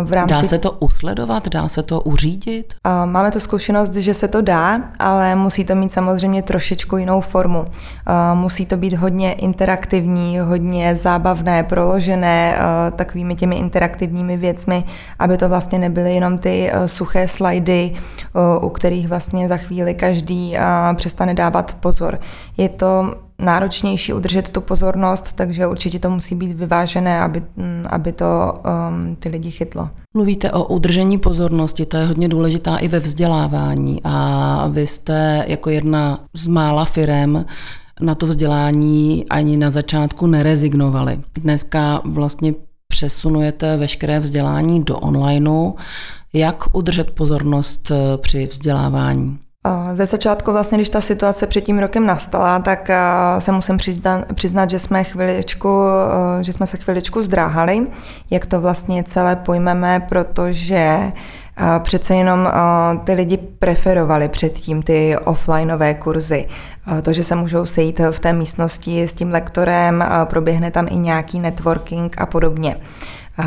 V 0.04 0.12
rámci... 0.12 0.34
Dá 0.34 0.42
se 0.42 0.58
to 0.58 0.70
usledovat, 0.70 1.48
dá 1.48 1.68
se 1.68 1.82
to 1.82 2.00
uřídit? 2.00 2.74
Máme 3.04 3.30
tu 3.30 3.40
zkušenost, 3.40 3.94
že 3.94 4.14
se 4.14 4.28
to 4.28 4.40
dá, 4.40 4.80
ale 4.98 5.34
musí 5.34 5.64
to 5.64 5.74
mít 5.74 5.92
samozřejmě 5.92 6.42
trošičku 6.42 6.96
jinou 6.96 7.20
formu. 7.20 7.64
Musí 8.34 8.66
to 8.66 8.76
být 8.76 8.94
hodně 8.94 9.32
interaktivní, 9.32 10.38
hodně 10.38 10.96
zábavné, 10.96 11.62
proložené 11.62 12.58
takovými 12.96 13.34
těmi 13.34 13.56
interaktivními 13.56 14.36
věcmi, 14.36 14.84
aby 15.18 15.36
to 15.36 15.48
vlastně 15.48 15.78
nebyly 15.78 16.14
jenom 16.14 16.38
ty 16.38 16.72
suché 16.86 17.28
slajdy, 17.28 17.94
u 18.60 18.68
kterých 18.68 19.08
vlastně 19.08 19.48
za 19.48 19.56
chvíli 19.56 19.94
každý 19.94 20.56
přestane 20.94 21.34
dávat 21.34 21.76
pozor. 21.80 22.18
Je 22.56 22.68
to 22.68 23.14
náročnější 23.40 24.12
udržet 24.12 24.48
tu 24.48 24.60
pozornost, 24.60 25.32
takže 25.34 25.66
určitě 25.66 25.98
to 25.98 26.10
musí 26.10 26.34
být 26.34 26.52
vyvážené, 26.52 27.20
aby, 27.20 27.42
mm, 27.56 27.86
aby 27.90 28.12
to 28.12 28.54
um, 28.54 29.16
ty 29.16 29.28
lidi 29.28 29.50
chytlo. 29.50 29.90
Mluvíte 30.14 30.50
o 30.52 30.64
udržení 30.64 31.18
pozornosti, 31.18 31.86
to 31.86 31.96
je 31.96 32.06
hodně 32.06 32.28
důležitá 32.28 32.76
i 32.76 32.88
ve 32.88 32.98
vzdělávání 32.98 34.00
a 34.04 34.68
vy 34.68 34.86
jste 34.86 35.44
jako 35.46 35.70
jedna 35.70 36.24
z 36.34 36.46
mála 36.46 36.84
firem 36.84 37.44
na 38.00 38.14
to 38.14 38.26
vzdělání 38.26 39.26
ani 39.30 39.56
na 39.56 39.70
začátku 39.70 40.26
nerezignovali. 40.26 41.20
Dneska 41.34 42.02
vlastně 42.04 42.54
přesunujete 42.88 43.76
veškeré 43.76 44.20
vzdělání 44.20 44.84
do 44.84 44.98
onlineu. 44.98 45.72
Jak 46.32 46.76
udržet 46.76 47.10
pozornost 47.10 47.90
eh, 47.90 48.16
při 48.18 48.46
vzdělávání? 48.46 49.38
Ze 49.92 50.06
začátku 50.06 50.52
vlastně, 50.52 50.78
když 50.78 50.88
ta 50.88 51.00
situace 51.00 51.46
před 51.46 51.60
tím 51.60 51.78
rokem 51.78 52.06
nastala, 52.06 52.58
tak 52.58 52.90
se 53.38 53.52
musím 53.52 53.76
přiznat, 54.34 54.70
že 54.70 54.78
jsme 54.78 55.04
chviličku, 55.04 55.82
že 56.40 56.52
jsme 56.52 56.66
se 56.66 56.76
chviličku 56.76 57.22
zdráhali, 57.22 57.86
jak 58.30 58.46
to 58.46 58.60
vlastně 58.60 59.04
celé 59.04 59.36
pojmeme, 59.36 60.00
protože 60.08 61.12
přece 61.78 62.14
jenom 62.14 62.48
ty 63.04 63.12
lidi 63.12 63.36
preferovali 63.36 64.28
předtím 64.28 64.82
ty 64.82 65.16
offlineové 65.24 65.94
kurzy. 65.94 66.46
To, 67.02 67.12
že 67.12 67.24
se 67.24 67.34
můžou 67.34 67.66
sejít 67.66 68.00
v 68.10 68.20
té 68.20 68.32
místnosti 68.32 69.08
s 69.08 69.14
tím 69.14 69.30
lektorem, 69.30 70.04
proběhne 70.24 70.70
tam 70.70 70.86
i 70.90 70.96
nějaký 70.96 71.38
networking 71.38 72.20
a 72.20 72.26
podobně. 72.26 72.76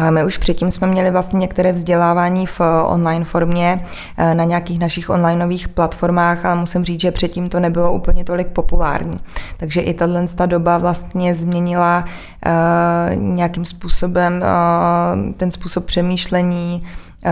My 0.09 0.23
už 0.23 0.37
předtím 0.37 0.71
jsme 0.71 0.87
měli 0.87 1.11
vlastně 1.11 1.39
některé 1.39 1.71
vzdělávání 1.71 2.45
v 2.45 2.61
online 2.85 3.25
formě 3.25 3.85
eh, 4.17 4.35
na 4.35 4.43
nějakých 4.43 4.79
našich 4.79 5.09
onlineových 5.09 5.67
platformách, 5.67 6.45
ale 6.45 6.55
musím 6.55 6.83
říct, 6.83 7.01
že 7.01 7.11
předtím 7.11 7.49
to 7.49 7.59
nebylo 7.59 7.93
úplně 7.93 8.23
tolik 8.23 8.47
populární. 8.47 9.19
Takže 9.57 9.81
i 9.81 9.93
tahle 9.93 10.25
doba 10.45 10.77
vlastně 10.77 11.35
změnila 11.35 12.05
eh, 12.45 13.15
nějakým 13.15 13.65
způsobem 13.65 14.43
eh, 14.43 15.33
ten 15.33 15.51
způsob 15.51 15.85
přemýšlení, 15.85 16.83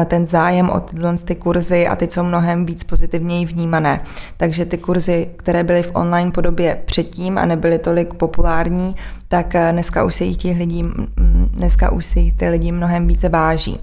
ten 0.06 0.26
zájem 0.26 0.70
o 0.70 0.80
tyhle 0.80 1.18
ty 1.18 1.36
kurzy 1.36 1.88
a 1.88 1.96
ty 1.96 2.08
jsou 2.08 2.24
mnohem 2.24 2.66
víc 2.66 2.84
pozitivněji 2.84 3.46
vnímané. 3.46 4.02
Takže 4.38 4.66
ty 4.66 4.78
kurzy, 4.78 5.30
které 5.38 5.64
byly 5.64 5.84
v 5.84 5.96
online 5.96 6.32
podobě 6.32 6.82
předtím 6.86 7.38
a 7.38 7.46
nebyly 7.46 7.80
tolik 7.80 8.14
populární, 8.14 8.96
tak 9.28 9.54
dneska 9.72 10.04
už 10.04 10.16
se 10.16 10.24
jich 10.24 10.38
těch 10.38 10.58
lidí, 10.58 10.84
dneska 11.52 11.92
už 11.92 12.06
si 12.06 12.34
ty 12.38 12.50
lidi 12.50 12.72
mnohem 12.72 13.08
více 13.08 13.30
váží. 13.30 13.80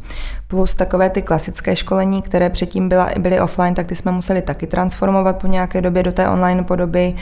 Plus 0.47 0.75
takové 0.75 1.11
ty 1.11 1.23
klasické 1.23 1.77
školení, 1.77 2.23
které 2.23 2.51
předtím 2.51 2.89
byla, 2.89 3.11
byly 3.19 3.41
offline, 3.41 3.75
tak 3.75 3.87
ty 3.87 3.97
jsme 3.97 4.13
museli 4.13 4.43
taky 4.43 4.67
transformovat 4.67 5.37
po 5.41 5.47
nějaké 5.47 5.81
době 5.81 6.03
do 6.03 6.13
té 6.13 6.29
online 6.29 6.63
podoby 6.63 7.15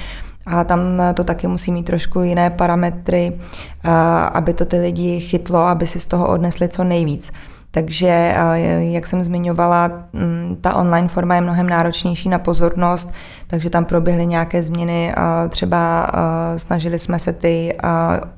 a 0.46 0.64
tam 0.64 0.80
to 1.14 1.24
taky 1.24 1.46
musí 1.46 1.72
mít 1.72 1.82
trošku 1.82 2.20
jiné 2.20 2.50
parametry, 2.50 3.32
aby 4.32 4.54
to 4.54 4.64
ty 4.64 4.78
lidi 4.78 5.20
chytlo, 5.20 5.58
aby 5.58 5.86
si 5.86 6.00
z 6.00 6.06
toho 6.06 6.28
odnesli 6.28 6.68
co 6.68 6.84
nejvíc. 6.84 7.32
Takže, 7.76 8.34
jak 8.78 9.06
jsem 9.06 9.24
zmiňovala, 9.24 9.90
mm, 10.12 10.56
ta 10.60 10.74
online 10.74 11.08
forma 11.08 11.34
je 11.34 11.40
mnohem 11.40 11.68
náročnější 11.68 12.28
na 12.28 12.38
pozornost, 12.38 13.10
takže 13.46 13.70
tam 13.70 13.84
proběhly 13.84 14.26
nějaké 14.26 14.62
změny. 14.62 15.14
Třeba 15.48 16.10
snažili 16.56 16.98
jsme 16.98 17.18
se 17.18 17.32
ty 17.32 17.76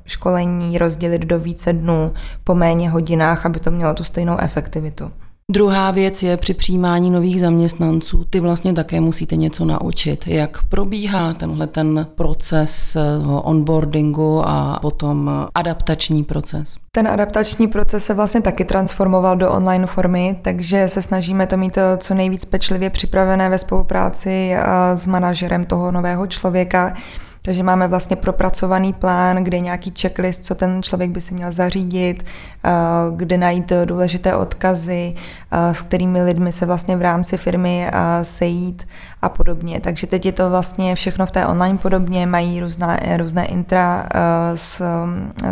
školení 0.05 0.77
rozdělit 0.77 1.21
do 1.21 1.39
více 1.39 1.73
dnů 1.73 2.13
po 2.43 2.55
méně 2.55 2.89
hodinách, 2.89 3.45
aby 3.45 3.59
to 3.59 3.71
mělo 3.71 3.93
tu 3.93 4.03
stejnou 4.03 4.37
efektivitu. 4.39 5.11
Druhá 5.51 5.91
věc 5.91 6.23
je 6.23 6.37
při 6.37 6.53
přijímání 6.53 7.11
nových 7.11 7.39
zaměstnanců. 7.39 8.25
Ty 8.29 8.39
vlastně 8.39 8.73
také 8.73 9.01
musíte 9.01 9.35
něco 9.35 9.65
naučit. 9.65 10.27
Jak 10.27 10.63
probíhá 10.63 11.33
tenhle 11.33 11.67
ten 11.67 12.07
proces 12.15 12.95
eh, 12.95 13.01
onboardingu 13.43 14.43
a 14.45 14.79
potom 14.81 15.31
adaptační 15.55 16.23
proces? 16.23 16.77
Ten 16.91 17.07
adaptační 17.07 17.67
proces 17.67 18.05
se 18.05 18.13
vlastně 18.13 18.41
taky 18.41 18.65
transformoval 18.65 19.37
do 19.37 19.51
online 19.51 19.87
formy, 19.87 20.39
takže 20.41 20.89
se 20.89 21.01
snažíme 21.01 21.47
to 21.47 21.57
mít 21.57 21.77
eh, 21.77 21.97
co 21.97 22.13
nejvíc 22.13 22.45
pečlivě 22.45 22.89
připravené 22.89 23.49
ve 23.49 23.59
spolupráci 23.59 24.51
eh, 24.53 24.63
s 24.97 25.05
manažerem 25.05 25.65
toho 25.65 25.91
nového 25.91 26.27
člověka, 26.27 26.93
Takže 27.41 27.63
máme 27.63 27.87
vlastně 27.87 28.15
propracovaný 28.15 28.93
plán, 28.93 29.43
kde 29.43 29.57
je 29.57 29.61
nějaký 29.61 29.93
checklist, 29.99 30.45
co 30.45 30.55
ten 30.55 30.83
člověk 30.83 31.11
by 31.11 31.21
si 31.21 31.33
měl 31.33 31.51
zařídit, 31.51 32.25
eh, 32.65 32.69
kde 33.15 33.37
najít 33.37 33.71
důležité 33.85 34.35
odkazy, 34.35 35.15
eh, 35.51 35.73
s 35.73 35.81
kterými 35.81 36.21
lidmi 36.21 36.53
se 36.53 36.65
vlastně 36.65 36.97
v 36.97 37.01
rámci 37.01 37.37
firmy 37.37 37.87
eh, 37.87 38.25
sejít 38.25 38.87
a 39.21 39.29
podobně. 39.29 39.79
Takže 39.79 40.07
teď 40.07 40.25
je 40.25 40.31
to 40.31 40.49
vlastně 40.49 40.95
všechno 40.95 41.25
v 41.25 41.31
té 41.31 41.45
online 41.45 41.77
podobně, 41.77 42.25
mají 42.25 42.59
různá, 42.59 42.97
různé 43.17 43.45
intra 43.45 44.09
s, 44.55 44.81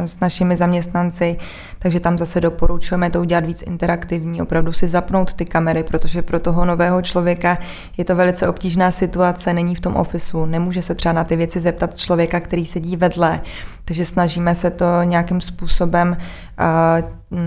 s 0.06 0.20
našimi 0.20 0.58
zaměstnanci, 0.58 1.38
takže 1.79 2.00
tam 2.00 2.17
zase 2.17 2.41
doporučujeme 2.41 3.10
to 3.10 3.20
udělat 3.20 3.46
víc 3.46 3.62
interaktivní, 3.62 4.41
opravdu 4.41 4.74
si 4.74 4.89
zapnout 4.89 5.34
ty 5.34 5.46
kamery, 5.46 5.84
protože 5.84 6.22
pro 6.22 6.39
toho 6.39 6.65
nového 6.65 7.01
člověka 7.01 7.58
je 7.98 8.06
to 8.06 8.15
velice 8.15 8.48
obtížná 8.48 8.91
situace, 8.91 9.53
není 9.53 9.75
v 9.75 9.79
tom 9.79 9.96
ofisu, 9.96 10.46
nemůže 10.46 10.82
se 10.82 10.96
třeba 10.96 11.13
na 11.13 11.24
ty 11.24 11.36
věci 11.36 11.60
zeptat 11.60 11.76
člověka, 11.96 12.39
který 12.39 12.65
sedí 12.65 12.96
vedle, 12.96 13.41
takže 13.86 14.05
snažíme 14.05 14.55
se 14.55 14.72
to 14.72 14.86
nějakým 15.03 15.41
způsobem 15.41 16.17
uh, 16.60 17.39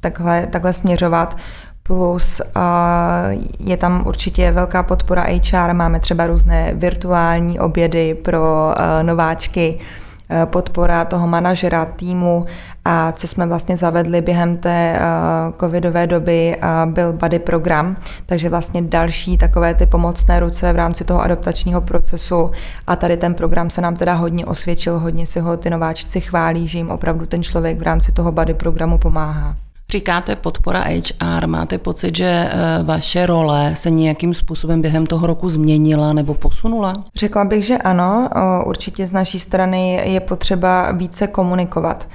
takhle, 0.00 0.46
takhle 0.46 0.72
směřovat. 0.72 1.36
Plus 1.82 2.40
uh, 2.40 3.42
je 3.60 3.76
tam 3.76 4.06
určitě 4.06 4.52
velká 4.52 4.82
podpora 4.82 5.22
HR, 5.22 5.72
máme 5.72 6.00
třeba 6.00 6.26
různé 6.26 6.74
virtuální 6.74 7.60
obědy 7.60 8.14
pro 8.14 8.42
uh, 8.42 9.02
nováčky, 9.02 9.78
Eh, 9.78 10.01
podpora 10.44 11.04
toho 11.04 11.26
manažera, 11.26 11.84
týmu 11.84 12.46
a 12.84 13.12
co 13.12 13.28
jsme 13.28 13.46
vlastně 13.46 13.76
zavedli 13.76 14.20
během 14.20 14.56
té 14.56 14.98
uh, 14.98 15.58
covidové 15.60 16.06
doby, 16.06 16.56
uh, 16.56 16.92
byl 16.92 17.12
buddy 17.12 17.38
program, 17.38 17.96
takže 18.26 18.48
vlastně 18.48 18.82
další 18.82 19.38
takové 19.38 19.74
ty 19.74 19.86
pomocné 19.86 20.40
ruce 20.40 20.72
v 20.72 20.76
rámci 20.76 21.04
toho 21.04 21.20
adaptačního 21.20 21.80
procesu 21.80 22.50
a 22.86 22.96
tady 22.96 23.16
ten 23.16 23.34
program 23.34 23.70
se 23.70 23.80
nám 23.80 23.96
teda 23.96 24.14
hodně 24.14 24.46
osvědčil, 24.46 24.98
hodně 24.98 25.26
si 25.26 25.40
ho 25.40 25.56
ty 25.56 25.70
nováčci 25.70 26.20
chválí, 26.20 26.68
že 26.68 26.78
jim 26.78 26.90
opravdu 26.90 27.26
ten 27.26 27.42
člověk 27.42 27.78
v 27.78 27.82
rámci 27.82 28.12
toho 28.12 28.32
buddy 28.32 28.54
programu 28.54 28.98
pomáhá. 28.98 29.56
Říkáte 29.92 30.36
podpora 30.36 30.84
HR, 31.20 31.46
máte 31.46 31.78
pocit, 31.78 32.16
že 32.16 32.24
eh, 32.24 32.82
vaše 32.82 33.26
role 33.26 33.76
se 33.76 33.90
nějakým 33.90 34.34
způsobem 34.34 34.80
během 34.80 35.06
toho 35.06 35.26
roku 35.26 35.48
změnila 35.48 36.12
nebo 36.12 36.34
posunula? 36.34 36.94
Řekla 37.16 37.44
bych, 37.44 37.64
že 37.64 37.78
ano. 37.78 38.28
Určitě 38.66 39.06
z 39.06 39.12
naší 39.12 39.40
strany 39.40 40.02
je 40.04 40.20
potřeba 40.20 40.92
více 40.92 41.26
komunikovat. 41.26 42.08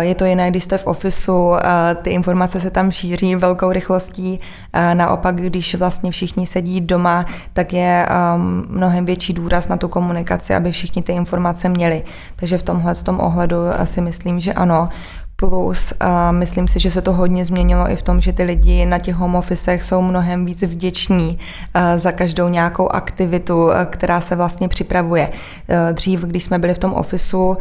Je 0.00 0.14
to 0.14 0.24
jiné, 0.24 0.50
když 0.50 0.64
jste 0.64 0.78
v 0.78 0.86
ofisu, 0.86 1.52
ty 2.02 2.10
informace 2.10 2.60
se 2.60 2.70
tam 2.70 2.90
šíří 2.90 3.36
velkou 3.36 3.72
rychlostí. 3.72 4.40
Naopak, 4.94 5.36
když 5.36 5.74
vlastně 5.74 6.10
všichni 6.10 6.46
sedí 6.46 6.80
doma, 6.80 7.26
tak 7.52 7.72
je 7.72 8.06
mnohem 8.68 9.04
větší 9.04 9.32
důraz 9.32 9.68
na 9.68 9.76
tu 9.76 9.88
komunikaci, 9.88 10.54
aby 10.54 10.72
všichni 10.72 11.02
ty 11.02 11.12
informace 11.12 11.68
měli. 11.68 12.02
Takže 12.36 12.58
v 12.58 12.62
tomhle 12.62 12.94
tom 12.94 13.20
ohledu 13.20 13.56
si 13.84 14.00
myslím, 14.00 14.40
že 14.40 14.52
ano. 14.52 14.88
Plus 15.38 15.92
a 16.00 16.32
myslím 16.32 16.68
si, 16.68 16.80
že 16.80 16.90
se 16.90 17.02
to 17.02 17.12
hodně 17.12 17.44
změnilo 17.44 17.90
i 17.90 17.96
v 17.96 18.02
tom, 18.02 18.20
že 18.20 18.32
ty 18.32 18.42
lidi 18.42 18.86
na 18.86 18.98
těch 18.98 19.14
home 19.14 19.34
officech 19.34 19.84
jsou 19.84 20.02
mnohem 20.02 20.46
víc 20.46 20.62
vděční 20.62 21.38
za 21.96 22.12
každou 22.12 22.48
nějakou 22.48 22.88
aktivitu, 22.88 23.70
která 23.90 24.20
se 24.20 24.36
vlastně 24.36 24.68
připravuje. 24.68 25.28
Dřív, 25.92 26.20
když 26.20 26.44
jsme 26.44 26.58
byli 26.58 26.74
v 26.74 26.78
tom 26.78 26.92
ofisu, 26.92 27.56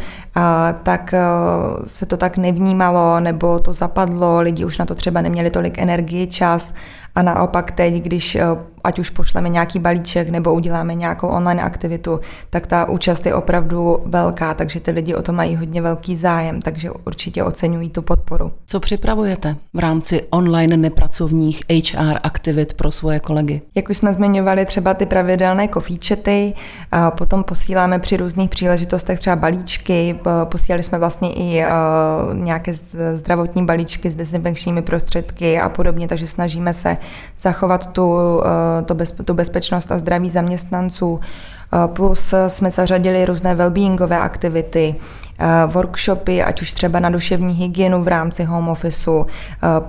tak 0.83 1.13
se 1.87 2.05
to 2.05 2.17
tak 2.17 2.37
nevnímalo 2.37 3.19
nebo 3.19 3.59
to 3.59 3.73
zapadlo, 3.73 4.39
lidi 4.39 4.65
už 4.65 4.77
na 4.77 4.85
to 4.85 4.95
třeba 4.95 5.21
neměli 5.21 5.49
tolik 5.49 5.79
energie, 5.79 6.27
čas 6.27 6.73
a 7.15 7.21
naopak 7.21 7.71
teď, 7.71 7.93
když 7.93 8.37
ať 8.85 8.99
už 8.99 9.09
pošleme 9.09 9.49
nějaký 9.49 9.79
balíček 9.79 10.29
nebo 10.29 10.53
uděláme 10.53 10.93
nějakou 10.95 11.27
online 11.27 11.63
aktivitu, 11.63 12.19
tak 12.49 12.67
ta 12.67 12.89
účast 12.89 13.25
je 13.25 13.35
opravdu 13.35 13.97
velká, 14.05 14.53
takže 14.53 14.79
ty 14.79 14.91
lidi 14.91 15.15
o 15.15 15.21
to 15.21 15.33
mají 15.33 15.55
hodně 15.55 15.81
velký 15.81 16.17
zájem, 16.17 16.61
takže 16.61 16.91
určitě 16.91 17.43
oceňují 17.43 17.89
tu 17.89 18.01
podporu. 18.01 18.51
Co 18.65 18.79
připravujete 18.79 19.55
v 19.73 19.79
rámci 19.79 20.23
online 20.29 20.77
nepracovních 20.77 21.61
HR 21.69 22.17
aktivit 22.23 22.73
pro 22.73 22.91
svoje 22.91 23.19
kolegy? 23.19 23.61
Jak 23.75 23.89
už 23.89 23.97
jsme 23.97 24.13
zmiňovali, 24.13 24.65
třeba 24.65 24.93
ty 24.93 25.05
pravidelné 25.05 25.67
kofíčety, 25.67 26.53
a 26.91 27.11
potom 27.11 27.43
posíláme 27.43 27.99
při 27.99 28.17
různých 28.17 28.49
příležitostech 28.49 29.19
třeba 29.19 29.35
balíčky, 29.35 30.19
posílali 30.43 30.83
jsme 30.83 30.99
vlastně 30.99 31.33
i 31.33 31.63
nějaké 32.33 32.73
zdravotní 33.15 33.65
balíčky 33.65 34.09
s 34.09 34.15
dezinfekčními 34.15 34.81
prostředky 34.81 35.59
a 35.59 35.69
podobně, 35.69 36.07
takže 36.07 36.27
snažíme 36.27 36.73
se 36.73 36.97
zachovat 37.39 37.85
tu 37.85 38.41
to 38.85 38.95
bez, 38.95 39.11
tu 39.11 39.33
bezpečnost 39.33 39.91
a 39.91 39.97
zdraví 39.97 40.29
zaměstnanců. 40.29 41.19
Eh, 41.73 41.87
plus 41.87 42.33
jsme 42.47 42.71
zařadili 42.71 43.25
různé 43.25 43.55
wellbeingové 43.55 44.19
aktivity, 44.19 44.95
eh, 45.39 45.45
workshopy, 45.67 46.43
ať 46.43 46.61
už 46.61 46.73
třeba 46.73 46.99
na 46.99 47.09
duševní 47.09 47.53
hygienu 47.53 48.03
v 48.03 48.07
rámci 48.07 48.43
home 48.43 48.69
officeu. 48.69 49.25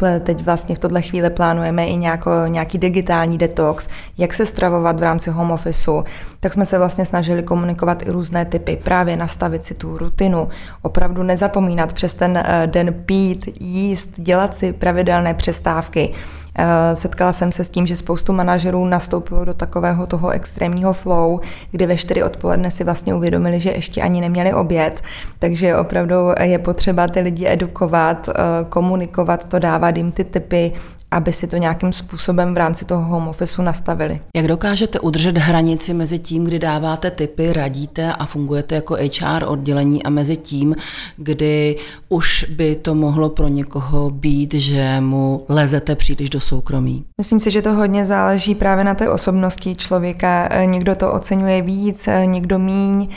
Eh, 0.05 0.21
teď 0.21 0.45
vlastně 0.45 0.75
v 0.75 0.79
tohle 0.79 1.03
chvíli 1.03 1.31
plánujeme 1.31 1.87
i 1.87 1.97
nějako, 1.97 2.31
nějaký 2.47 2.79
digitální 2.79 3.39
detox, 3.39 3.89
jak 4.19 4.35
se 4.35 4.47
stravovat 4.47 5.01
v 5.01 5.03
rámci 5.03 5.31
home 5.31 5.51
officeu. 5.51 6.05
Tak 6.41 6.53
jsme 6.53 6.67
se 6.67 6.79
vlastně 6.79 7.07
snažili 7.07 7.43
komunikovat 7.43 8.03
i 8.03 8.11
různé 8.11 8.45
typy, 8.45 8.79
právě 8.85 9.17
nastavit 9.17 9.65
si 9.65 9.75
tu 9.75 9.99
rutinu, 9.99 10.49
opravdu 10.83 11.23
nezapomínat 11.23 11.93
přes 11.93 12.15
ten 12.15 12.43
den 12.67 12.95
pít, 13.07 13.61
jíst, 13.61 14.09
dělat 14.17 14.57
si 14.57 14.73
pravidelné 14.73 15.35
přestávky. 15.35 16.15
Eh, 16.59 16.97
setkala 16.97 17.33
jsem 17.33 17.53
se 17.53 17.65
s 17.65 17.71
tím, 17.71 17.87
že 17.87 17.97
spoustu 17.97 18.33
manažerů 18.33 18.85
nastoupilo 18.85 19.45
do 19.45 19.55
takového 19.55 20.07
toho 20.07 20.31
extrémního 20.31 20.93
flow, 20.93 21.41
kdy 21.71 21.87
ve 21.87 21.97
4 21.97 22.23
odpoledne 22.23 22.71
si 22.71 22.85
vlastně 22.85 23.15
uvědomili, 23.15 23.61
že 23.61 23.71
ještě 23.71 24.03
ani 24.03 24.21
neměli 24.21 24.53
oběd, 24.53 25.01
takže 25.39 25.77
opravdu 25.77 26.15
je 26.43 26.59
potřeba 26.59 27.09
ty 27.09 27.21
lidi 27.21 27.49
edukovat, 27.49 28.29
eh, 28.29 28.35
komunikovat 28.69 29.45
to, 29.45 29.59
dávat 29.59 29.97
jim 29.97 30.13
ty 30.13 30.25
typy, 30.25 30.73
aby 31.11 31.33
si 31.33 31.47
to 31.47 31.57
nějakým 31.57 31.93
způsobem 31.93 32.55
v 32.55 32.57
rámci 32.57 32.85
toho 32.85 33.05
home 33.05 33.29
officeu 33.29 33.63
nastavili. 33.63 34.21
Jak 34.37 34.49
dokážete 34.49 35.01
udržet 35.01 35.39
hranici 35.39 35.95
mezi 35.95 36.19
tím, 36.19 36.45
kdy 36.45 36.59
dáváte 36.59 37.11
typy, 37.11 37.53
radíte 37.53 38.13
a 38.13 38.27
fungujete 38.27 38.75
jako 38.75 38.95
HR 38.95 39.45
oddělení 39.47 40.03
a 40.03 40.11
mezi 40.11 40.37
tím, 40.37 40.75
kdy 41.17 41.77
už 42.09 42.45
by 42.57 42.77
to 42.77 42.95
mohlo 42.95 43.29
pro 43.29 43.49
někoho 43.49 44.11
být, 44.11 44.55
že 44.55 45.01
mu 45.01 45.45
lezete 45.49 45.95
příliš 45.95 46.31
do 46.31 46.41
soukromí? 46.41 47.05
Myslím 47.19 47.41
si, 47.41 47.51
že 47.51 47.63
to 47.63 47.73
hodně 47.73 48.07
záleží 48.07 48.55
právě 48.55 48.85
na 48.85 48.95
té 48.95 49.11
osobnosti 49.11 49.75
člověka. 49.75 50.49
Někdo 50.65 50.95
to 50.95 51.13
oceňuje 51.13 51.63
víc, 51.63 52.09
někdo 52.25 52.59
míň, 52.59 53.09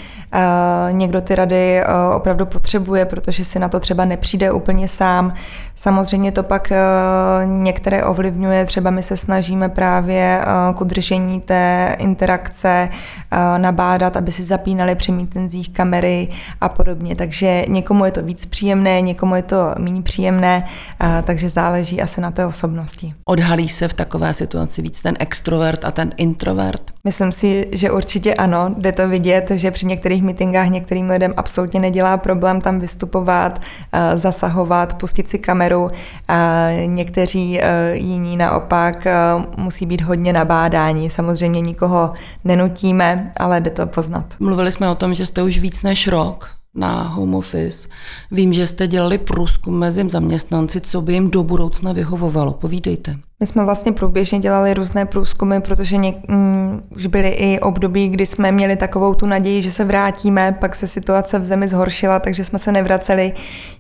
někdo 0.91 1.21
ty 1.21 1.35
rady 1.35 1.81
opravdu 2.15 2.45
potřebuje, 2.45 3.05
protože 3.05 3.45
si 3.45 3.59
na 3.59 3.69
to 3.69 3.79
třeba 3.79 4.05
nepřijde 4.05 4.51
úplně 4.51 4.87
sám. 4.87 5.33
Samozřejmě 5.75 6.31
to 6.31 6.43
pak 6.43 6.71
někdo 7.45 7.79
některé 7.89 8.09
ovlivňuje. 8.09 8.65
Třeba 8.65 8.89
my 8.89 9.03
se 9.03 9.17
snažíme 9.17 9.69
právě 9.69 10.41
eh, 10.41 10.73
k 10.73 10.81
udržení 10.81 11.41
té 11.41 11.95
interakce 11.99 12.89
eh, 12.89 13.59
nabádat, 13.59 14.17
aby 14.17 14.31
si 14.31 14.43
zapínali 14.43 14.95
při 14.95 15.11
mítenzích 15.11 15.69
kamery 15.69 16.27
a 16.61 16.69
podobně. 16.69 17.15
Takže 17.15 17.65
někomu 17.67 18.05
je 18.05 18.11
to 18.11 18.23
víc 18.23 18.45
příjemné, 18.45 19.01
někomu 19.01 19.35
je 19.35 19.41
to 19.41 19.75
méně 19.79 20.01
příjemné, 20.01 20.65
eh, 21.01 21.23
takže 21.25 21.49
záleží 21.49 22.01
asi 22.01 22.21
na 22.21 22.31
té 22.31 22.45
osobnosti. 22.45 23.13
Odhalí 23.25 23.69
se 23.69 23.87
v 23.87 23.93
takové 23.93 24.33
situaci 24.33 24.81
víc 24.81 25.01
ten 25.01 25.15
extrovert 25.19 25.85
a 25.85 25.91
ten 25.91 26.11
introvert? 26.17 26.81
Myslím 27.03 27.31
si, 27.31 27.67
že 27.71 27.91
určitě 27.91 28.33
ano. 28.33 28.75
Jde 28.77 28.91
to 28.91 29.07
vidět, 29.07 29.51
že 29.51 29.71
při 29.71 29.85
některých 29.85 30.23
mítinkách 30.23 30.69
některým 30.69 31.09
lidem 31.09 31.33
absolutně 31.37 31.79
nedělá 31.79 32.17
problém 32.17 32.61
tam 32.61 32.79
vystupovat, 32.79 33.61
zasahovat, 34.15 34.93
pustit 34.93 35.29
si 35.29 35.39
kameru. 35.39 35.91
Někteří 36.85 37.59
jiní 37.93 38.37
naopak 38.37 39.05
eh, 39.05 39.13
musí 39.57 39.85
být 39.85 40.01
hodně 40.01 40.33
nabádání. 40.33 41.09
Samozřejmě 41.09 41.61
nikoho 41.61 42.13
nenutíme, 42.43 43.31
ale 43.37 43.61
jde 43.61 43.69
to 43.69 43.87
poznat. 43.87 44.33
Mluvili 44.39 44.71
jsme 44.71 44.89
o 44.89 44.95
tom, 44.95 45.13
že 45.13 45.25
jste 45.25 45.43
už 45.43 45.59
víc 45.59 45.83
než 45.83 46.07
rok 46.07 46.49
na 46.75 47.03
home 47.03 47.35
office. 47.35 47.89
Vím, 48.31 48.53
že 48.53 48.67
jste 48.67 48.87
dělali 48.87 49.17
průzkum 49.17 49.79
mezi 49.79 50.09
zaměstnanci, 50.09 50.81
co 50.81 51.01
by 51.01 51.13
jim 51.13 51.31
do 51.31 51.43
budoucna 51.43 51.93
vyhovovalo. 51.93 52.53
Povídejte. 52.53 53.28
My 53.41 53.47
jsme 53.47 53.65
vlastně 53.65 53.91
průběžně 53.91 54.39
dělali 54.39 54.73
různé 54.73 55.05
průzkumy, 55.05 55.59
protože 55.59 55.97
něk, 55.97 56.15
mm, 56.27 56.81
už 56.95 57.05
byly 57.05 57.29
i 57.29 57.59
období, 57.59 58.09
kdy 58.09 58.25
jsme 58.25 58.51
měli 58.51 58.75
takovou 58.75 59.13
tu 59.13 59.25
naději, 59.25 59.61
že 59.61 59.71
se 59.71 59.85
vrátíme, 59.85 60.57
pak 60.59 60.75
se 60.75 60.87
situace 60.87 61.39
v 61.39 61.45
zemi 61.45 61.67
zhoršila, 61.67 62.19
takže 62.19 62.45
jsme 62.45 62.59
se 62.59 62.71
nevraceli. 62.71 63.33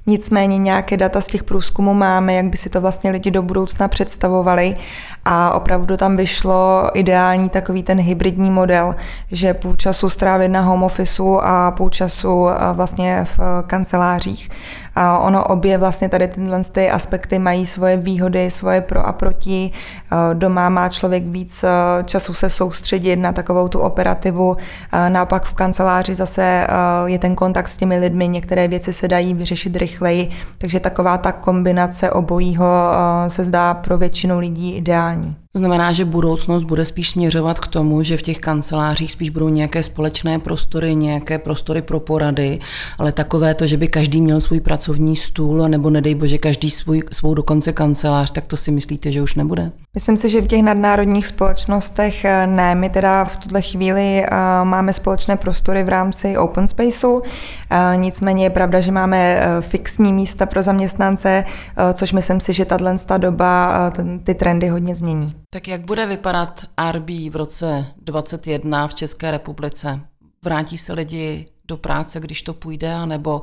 Nicméně 0.07 0.57
nějaké 0.57 0.97
data 0.97 1.21
z 1.21 1.27
těch 1.27 1.43
průzkumů 1.43 1.93
máme, 1.93 2.33
jak 2.33 2.45
by 2.45 2.57
si 2.57 2.69
to 2.69 2.81
vlastně 2.81 3.11
lidi 3.11 3.31
do 3.31 3.41
budoucna 3.41 3.87
představovali 3.87 4.75
a 5.25 5.53
opravdu 5.53 5.97
tam 5.97 6.17
vyšlo 6.17 6.89
ideální 6.93 7.49
takový 7.49 7.83
ten 7.83 7.99
hybridní 7.99 8.49
model, 8.49 8.95
že 9.31 9.53
půl 9.53 9.75
času 9.75 10.09
strávit 10.09 10.49
na 10.49 10.61
home 10.61 10.83
officeu 10.83 11.39
a 11.43 11.71
půl 11.71 11.89
času 11.89 12.47
vlastně 12.73 13.23
v 13.23 13.39
kancelářích. 13.67 14.49
A 14.95 15.19
ono 15.19 15.43
obě 15.43 15.77
vlastně 15.77 16.09
tady 16.09 16.27
tyhle 16.27 16.63
ty 16.63 16.89
aspekty 16.89 17.39
mají 17.39 17.65
svoje 17.65 17.97
výhody, 17.97 18.51
svoje 18.51 18.81
pro 18.81 19.07
a 19.07 19.11
proti. 19.11 19.71
Doma 20.33 20.69
má 20.69 20.89
člověk 20.89 21.23
víc 21.23 21.65
času 22.05 22.33
se 22.33 22.49
soustředit 22.49 23.15
na 23.15 23.31
takovou 23.31 23.67
tu 23.67 23.79
operativu, 23.79 24.57
naopak 25.09 25.45
v 25.45 25.53
kanceláři 25.53 26.15
zase 26.15 26.67
je 27.05 27.19
ten 27.19 27.35
kontakt 27.35 27.67
s 27.67 27.77
těmi 27.77 27.99
lidmi, 27.99 28.27
některé 28.27 28.67
věci 28.67 28.93
se 28.93 29.07
dají 29.07 29.33
vyřešit 29.33 29.75
rychleji, 29.75 30.29
takže 30.57 30.79
taková 30.79 31.17
ta 31.17 31.31
kombinace 31.31 32.11
obojího 32.11 32.65
se 33.27 33.43
zdá 33.43 33.73
pro 33.73 33.97
většinu 33.97 34.39
lidí 34.39 34.75
ideální. 34.75 35.35
Znamená, 35.59 35.91
že 35.91 36.05
budoucnost 36.05 36.63
bude 36.63 36.85
spíš 36.85 37.09
směřovat 37.09 37.59
k 37.59 37.67
tomu, 37.67 38.03
že 38.03 38.17
v 38.17 38.21
těch 38.21 38.39
kancelářích 38.39 39.11
spíš 39.11 39.29
budou 39.29 39.49
nějaké 39.49 39.83
společné 39.83 40.39
prostory, 40.39 40.95
nějaké 40.95 41.37
prostory 41.37 41.81
pro 41.81 41.99
porady, 41.99 42.59
ale 42.99 43.11
takové 43.11 43.53
to, 43.55 43.67
že 43.67 43.77
by 43.77 43.87
každý 43.87 44.21
měl 44.21 44.39
svůj 44.39 44.59
pracovní 44.59 45.15
stůl, 45.15 45.67
nebo 45.67 45.89
nedej 45.89 46.15
bože 46.15 46.37
každý 46.37 46.69
svůj, 46.71 47.03
svou 47.11 47.33
dokonce 47.33 47.73
kancelář, 47.73 48.31
tak 48.31 48.45
to 48.47 48.57
si 48.57 48.71
myslíte, 48.71 49.11
že 49.11 49.21
už 49.21 49.35
nebude? 49.35 49.71
Myslím 49.93 50.17
si, 50.17 50.29
že 50.29 50.41
v 50.41 50.47
těch 50.47 50.63
nadnárodních 50.63 51.27
společnostech 51.27 52.25
eh, 52.25 52.47
ne. 52.47 52.75
My 52.75 52.89
teda 52.89 53.25
v 53.25 53.37
tuhle 53.37 53.61
chvíli 53.61 54.25
uh, 54.31 54.67
máme 54.67 54.93
společné 54.93 55.35
prostory 55.35 55.83
v 55.83 55.89
rámci 55.89 56.37
Open 56.37 56.67
Spaceu, 56.67 57.13
uh, 57.13 57.21
nicméně 57.95 58.43
je 58.43 58.49
pravda, 58.49 58.79
že 58.79 58.91
máme 58.91 59.41
fixní 59.61 60.13
místa 60.13 60.45
pro 60.45 60.63
zaměstnance, 60.63 61.43
což 61.93 62.11
myslím 62.11 62.39
si, 62.39 62.53
že 62.53 62.65
tato 62.65 63.17
doba 63.17 63.91
ty 64.23 64.33
trendy 64.33 64.67
hodně 64.67 64.95
změní. 64.95 65.31
Tak 65.51 65.67
jak 65.67 65.85
bude 65.85 66.05
vypadat 66.05 66.61
RB 66.91 67.09
v 67.09 67.35
roce 67.35 67.85
2021 67.97 68.87
v 68.87 68.95
České 68.95 69.31
republice? 69.31 69.99
Vrátí 70.45 70.77
se 70.77 70.93
lidi 70.93 71.45
do 71.67 71.77
práce, 71.77 72.19
když 72.19 72.41
to 72.41 72.53
půjde, 72.53 72.93
anebo 72.93 73.41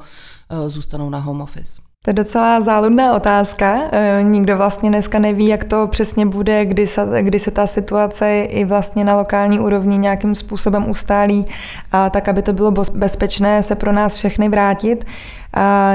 zůstanou 0.66 1.10
na 1.10 1.18
home 1.18 1.40
office? 1.40 1.82
To 2.06 2.10
je 2.10 2.14
docela 2.14 2.60
záludná 2.60 3.14
otázka. 3.14 3.78
E, 3.92 4.22
nikdo 4.22 4.56
vlastně 4.56 4.88
dneska 4.90 5.18
neví, 5.18 5.46
jak 5.46 5.64
to 5.64 5.86
přesně 5.86 6.26
bude, 6.26 6.64
kdy 6.64 6.86
se, 6.86 7.06
kdy 7.22 7.40
se 7.40 7.50
ta 7.50 7.66
situace 7.66 8.40
i 8.42 8.64
vlastně 8.64 9.04
na 9.04 9.16
lokální 9.16 9.60
úrovni 9.60 9.98
nějakým 9.98 10.34
způsobem 10.34 10.90
ustálí, 10.90 11.46
a 11.92 12.10
tak 12.10 12.28
aby 12.28 12.42
to 12.42 12.52
bylo 12.52 12.72
bezpečné 12.94 13.62
se 13.62 13.74
pro 13.74 13.92
nás 13.92 14.14
všechny 14.14 14.48
vrátit. 14.48 15.04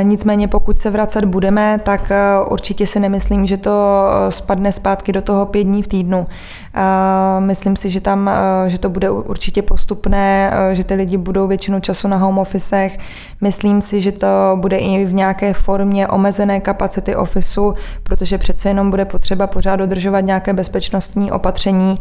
Nicméně 0.04 0.48
pokud 0.48 0.80
se 0.80 0.90
vracet 0.90 1.26
budeme, 1.26 1.80
tak 1.84 2.12
e, 2.12 2.16
určitě 2.50 2.88
si 2.88 3.00
nemyslím, 3.00 3.46
že 3.46 3.58
to 3.58 4.08
e, 4.28 4.32
spadne 4.32 4.72
zpátky 4.72 5.12
do 5.12 5.22
toho 5.22 5.46
pět 5.46 5.64
dní 5.64 5.84
v 5.84 5.88
týdnu. 5.88 6.28
Myslím 7.40 7.76
si, 7.76 7.92
že 7.92 8.02
tam, 8.02 8.30
e, 8.30 8.70
že 8.70 8.80
to 8.80 8.90
bude 8.90 9.10
určitě 9.10 9.62
postupné, 9.62 10.52
že 10.72 10.84
ty 10.84 10.94
lidi 10.94 11.18
budou 11.18 11.48
většinu 11.48 11.80
času 11.80 12.08
na 12.08 12.18
home 12.18 12.40
officech. 12.40 12.98
Myslím 13.42 13.82
si, 13.82 14.02
že 14.02 14.12
to 14.12 14.28
bude 14.56 14.78
i 14.78 15.06
v 15.06 15.14
nějaké 15.14 15.54
formě 15.54 16.08
omezené 16.08 16.60
kapacity 16.60 17.16
ofisu, 17.16 17.74
protože 18.04 18.38
přece 18.38 18.70
jenom 18.70 18.90
bude 18.90 19.06
potřeba 19.06 19.48
pořád 19.48 19.76
dodržovat 19.76 20.20
nějaké 20.20 20.54
bezpečnostní 20.54 21.32
opatření, 21.32 22.00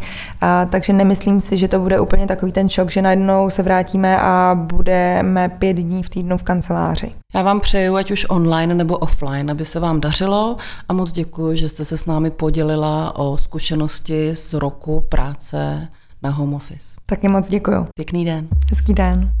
takže 0.69 0.93
nemyslím 0.93 1.41
si, 1.41 1.57
že 1.57 1.67
to 1.67 1.79
bude 1.79 1.99
úplně 1.99 2.27
takový 2.27 2.51
ten 2.51 2.69
šok, 2.69 2.91
že 2.91 3.01
najednou 3.01 3.49
se 3.49 3.63
vrátíme 3.63 4.17
a 4.21 4.51
budeme 4.55 5.49
pět 5.49 5.73
dní 5.73 6.03
v 6.03 6.09
týdnu 6.09 6.37
v 6.37 6.43
kanceláři. 6.43 7.11
Já 7.35 7.43
vám 7.51 7.59
přeju, 7.59 7.95
ať 7.95 8.11
už 8.11 8.25
online 8.29 8.73
nebo 8.73 8.97
offline, 8.97 9.51
aby 9.51 9.65
se 9.65 9.79
vám 9.79 10.01
dařilo 10.01 10.57
a 10.89 10.93
moc 10.93 11.11
děkuji, 11.11 11.55
že 11.55 11.69
jste 11.69 11.85
se 11.85 11.97
s 11.97 12.05
námi 12.05 12.31
podělila 12.31 13.15
o 13.15 13.37
zkušenosti 13.37 14.35
z 14.35 14.53
roku 14.53 15.05
práce 15.09 15.87
na 16.23 16.29
home 16.29 16.53
office. 16.53 16.99
Taky 17.05 17.27
moc 17.27 17.49
děkuji. 17.49 17.85
Pěkný 17.95 18.25
den. 18.25 18.47
Hezký 18.69 18.93
den. 18.93 19.31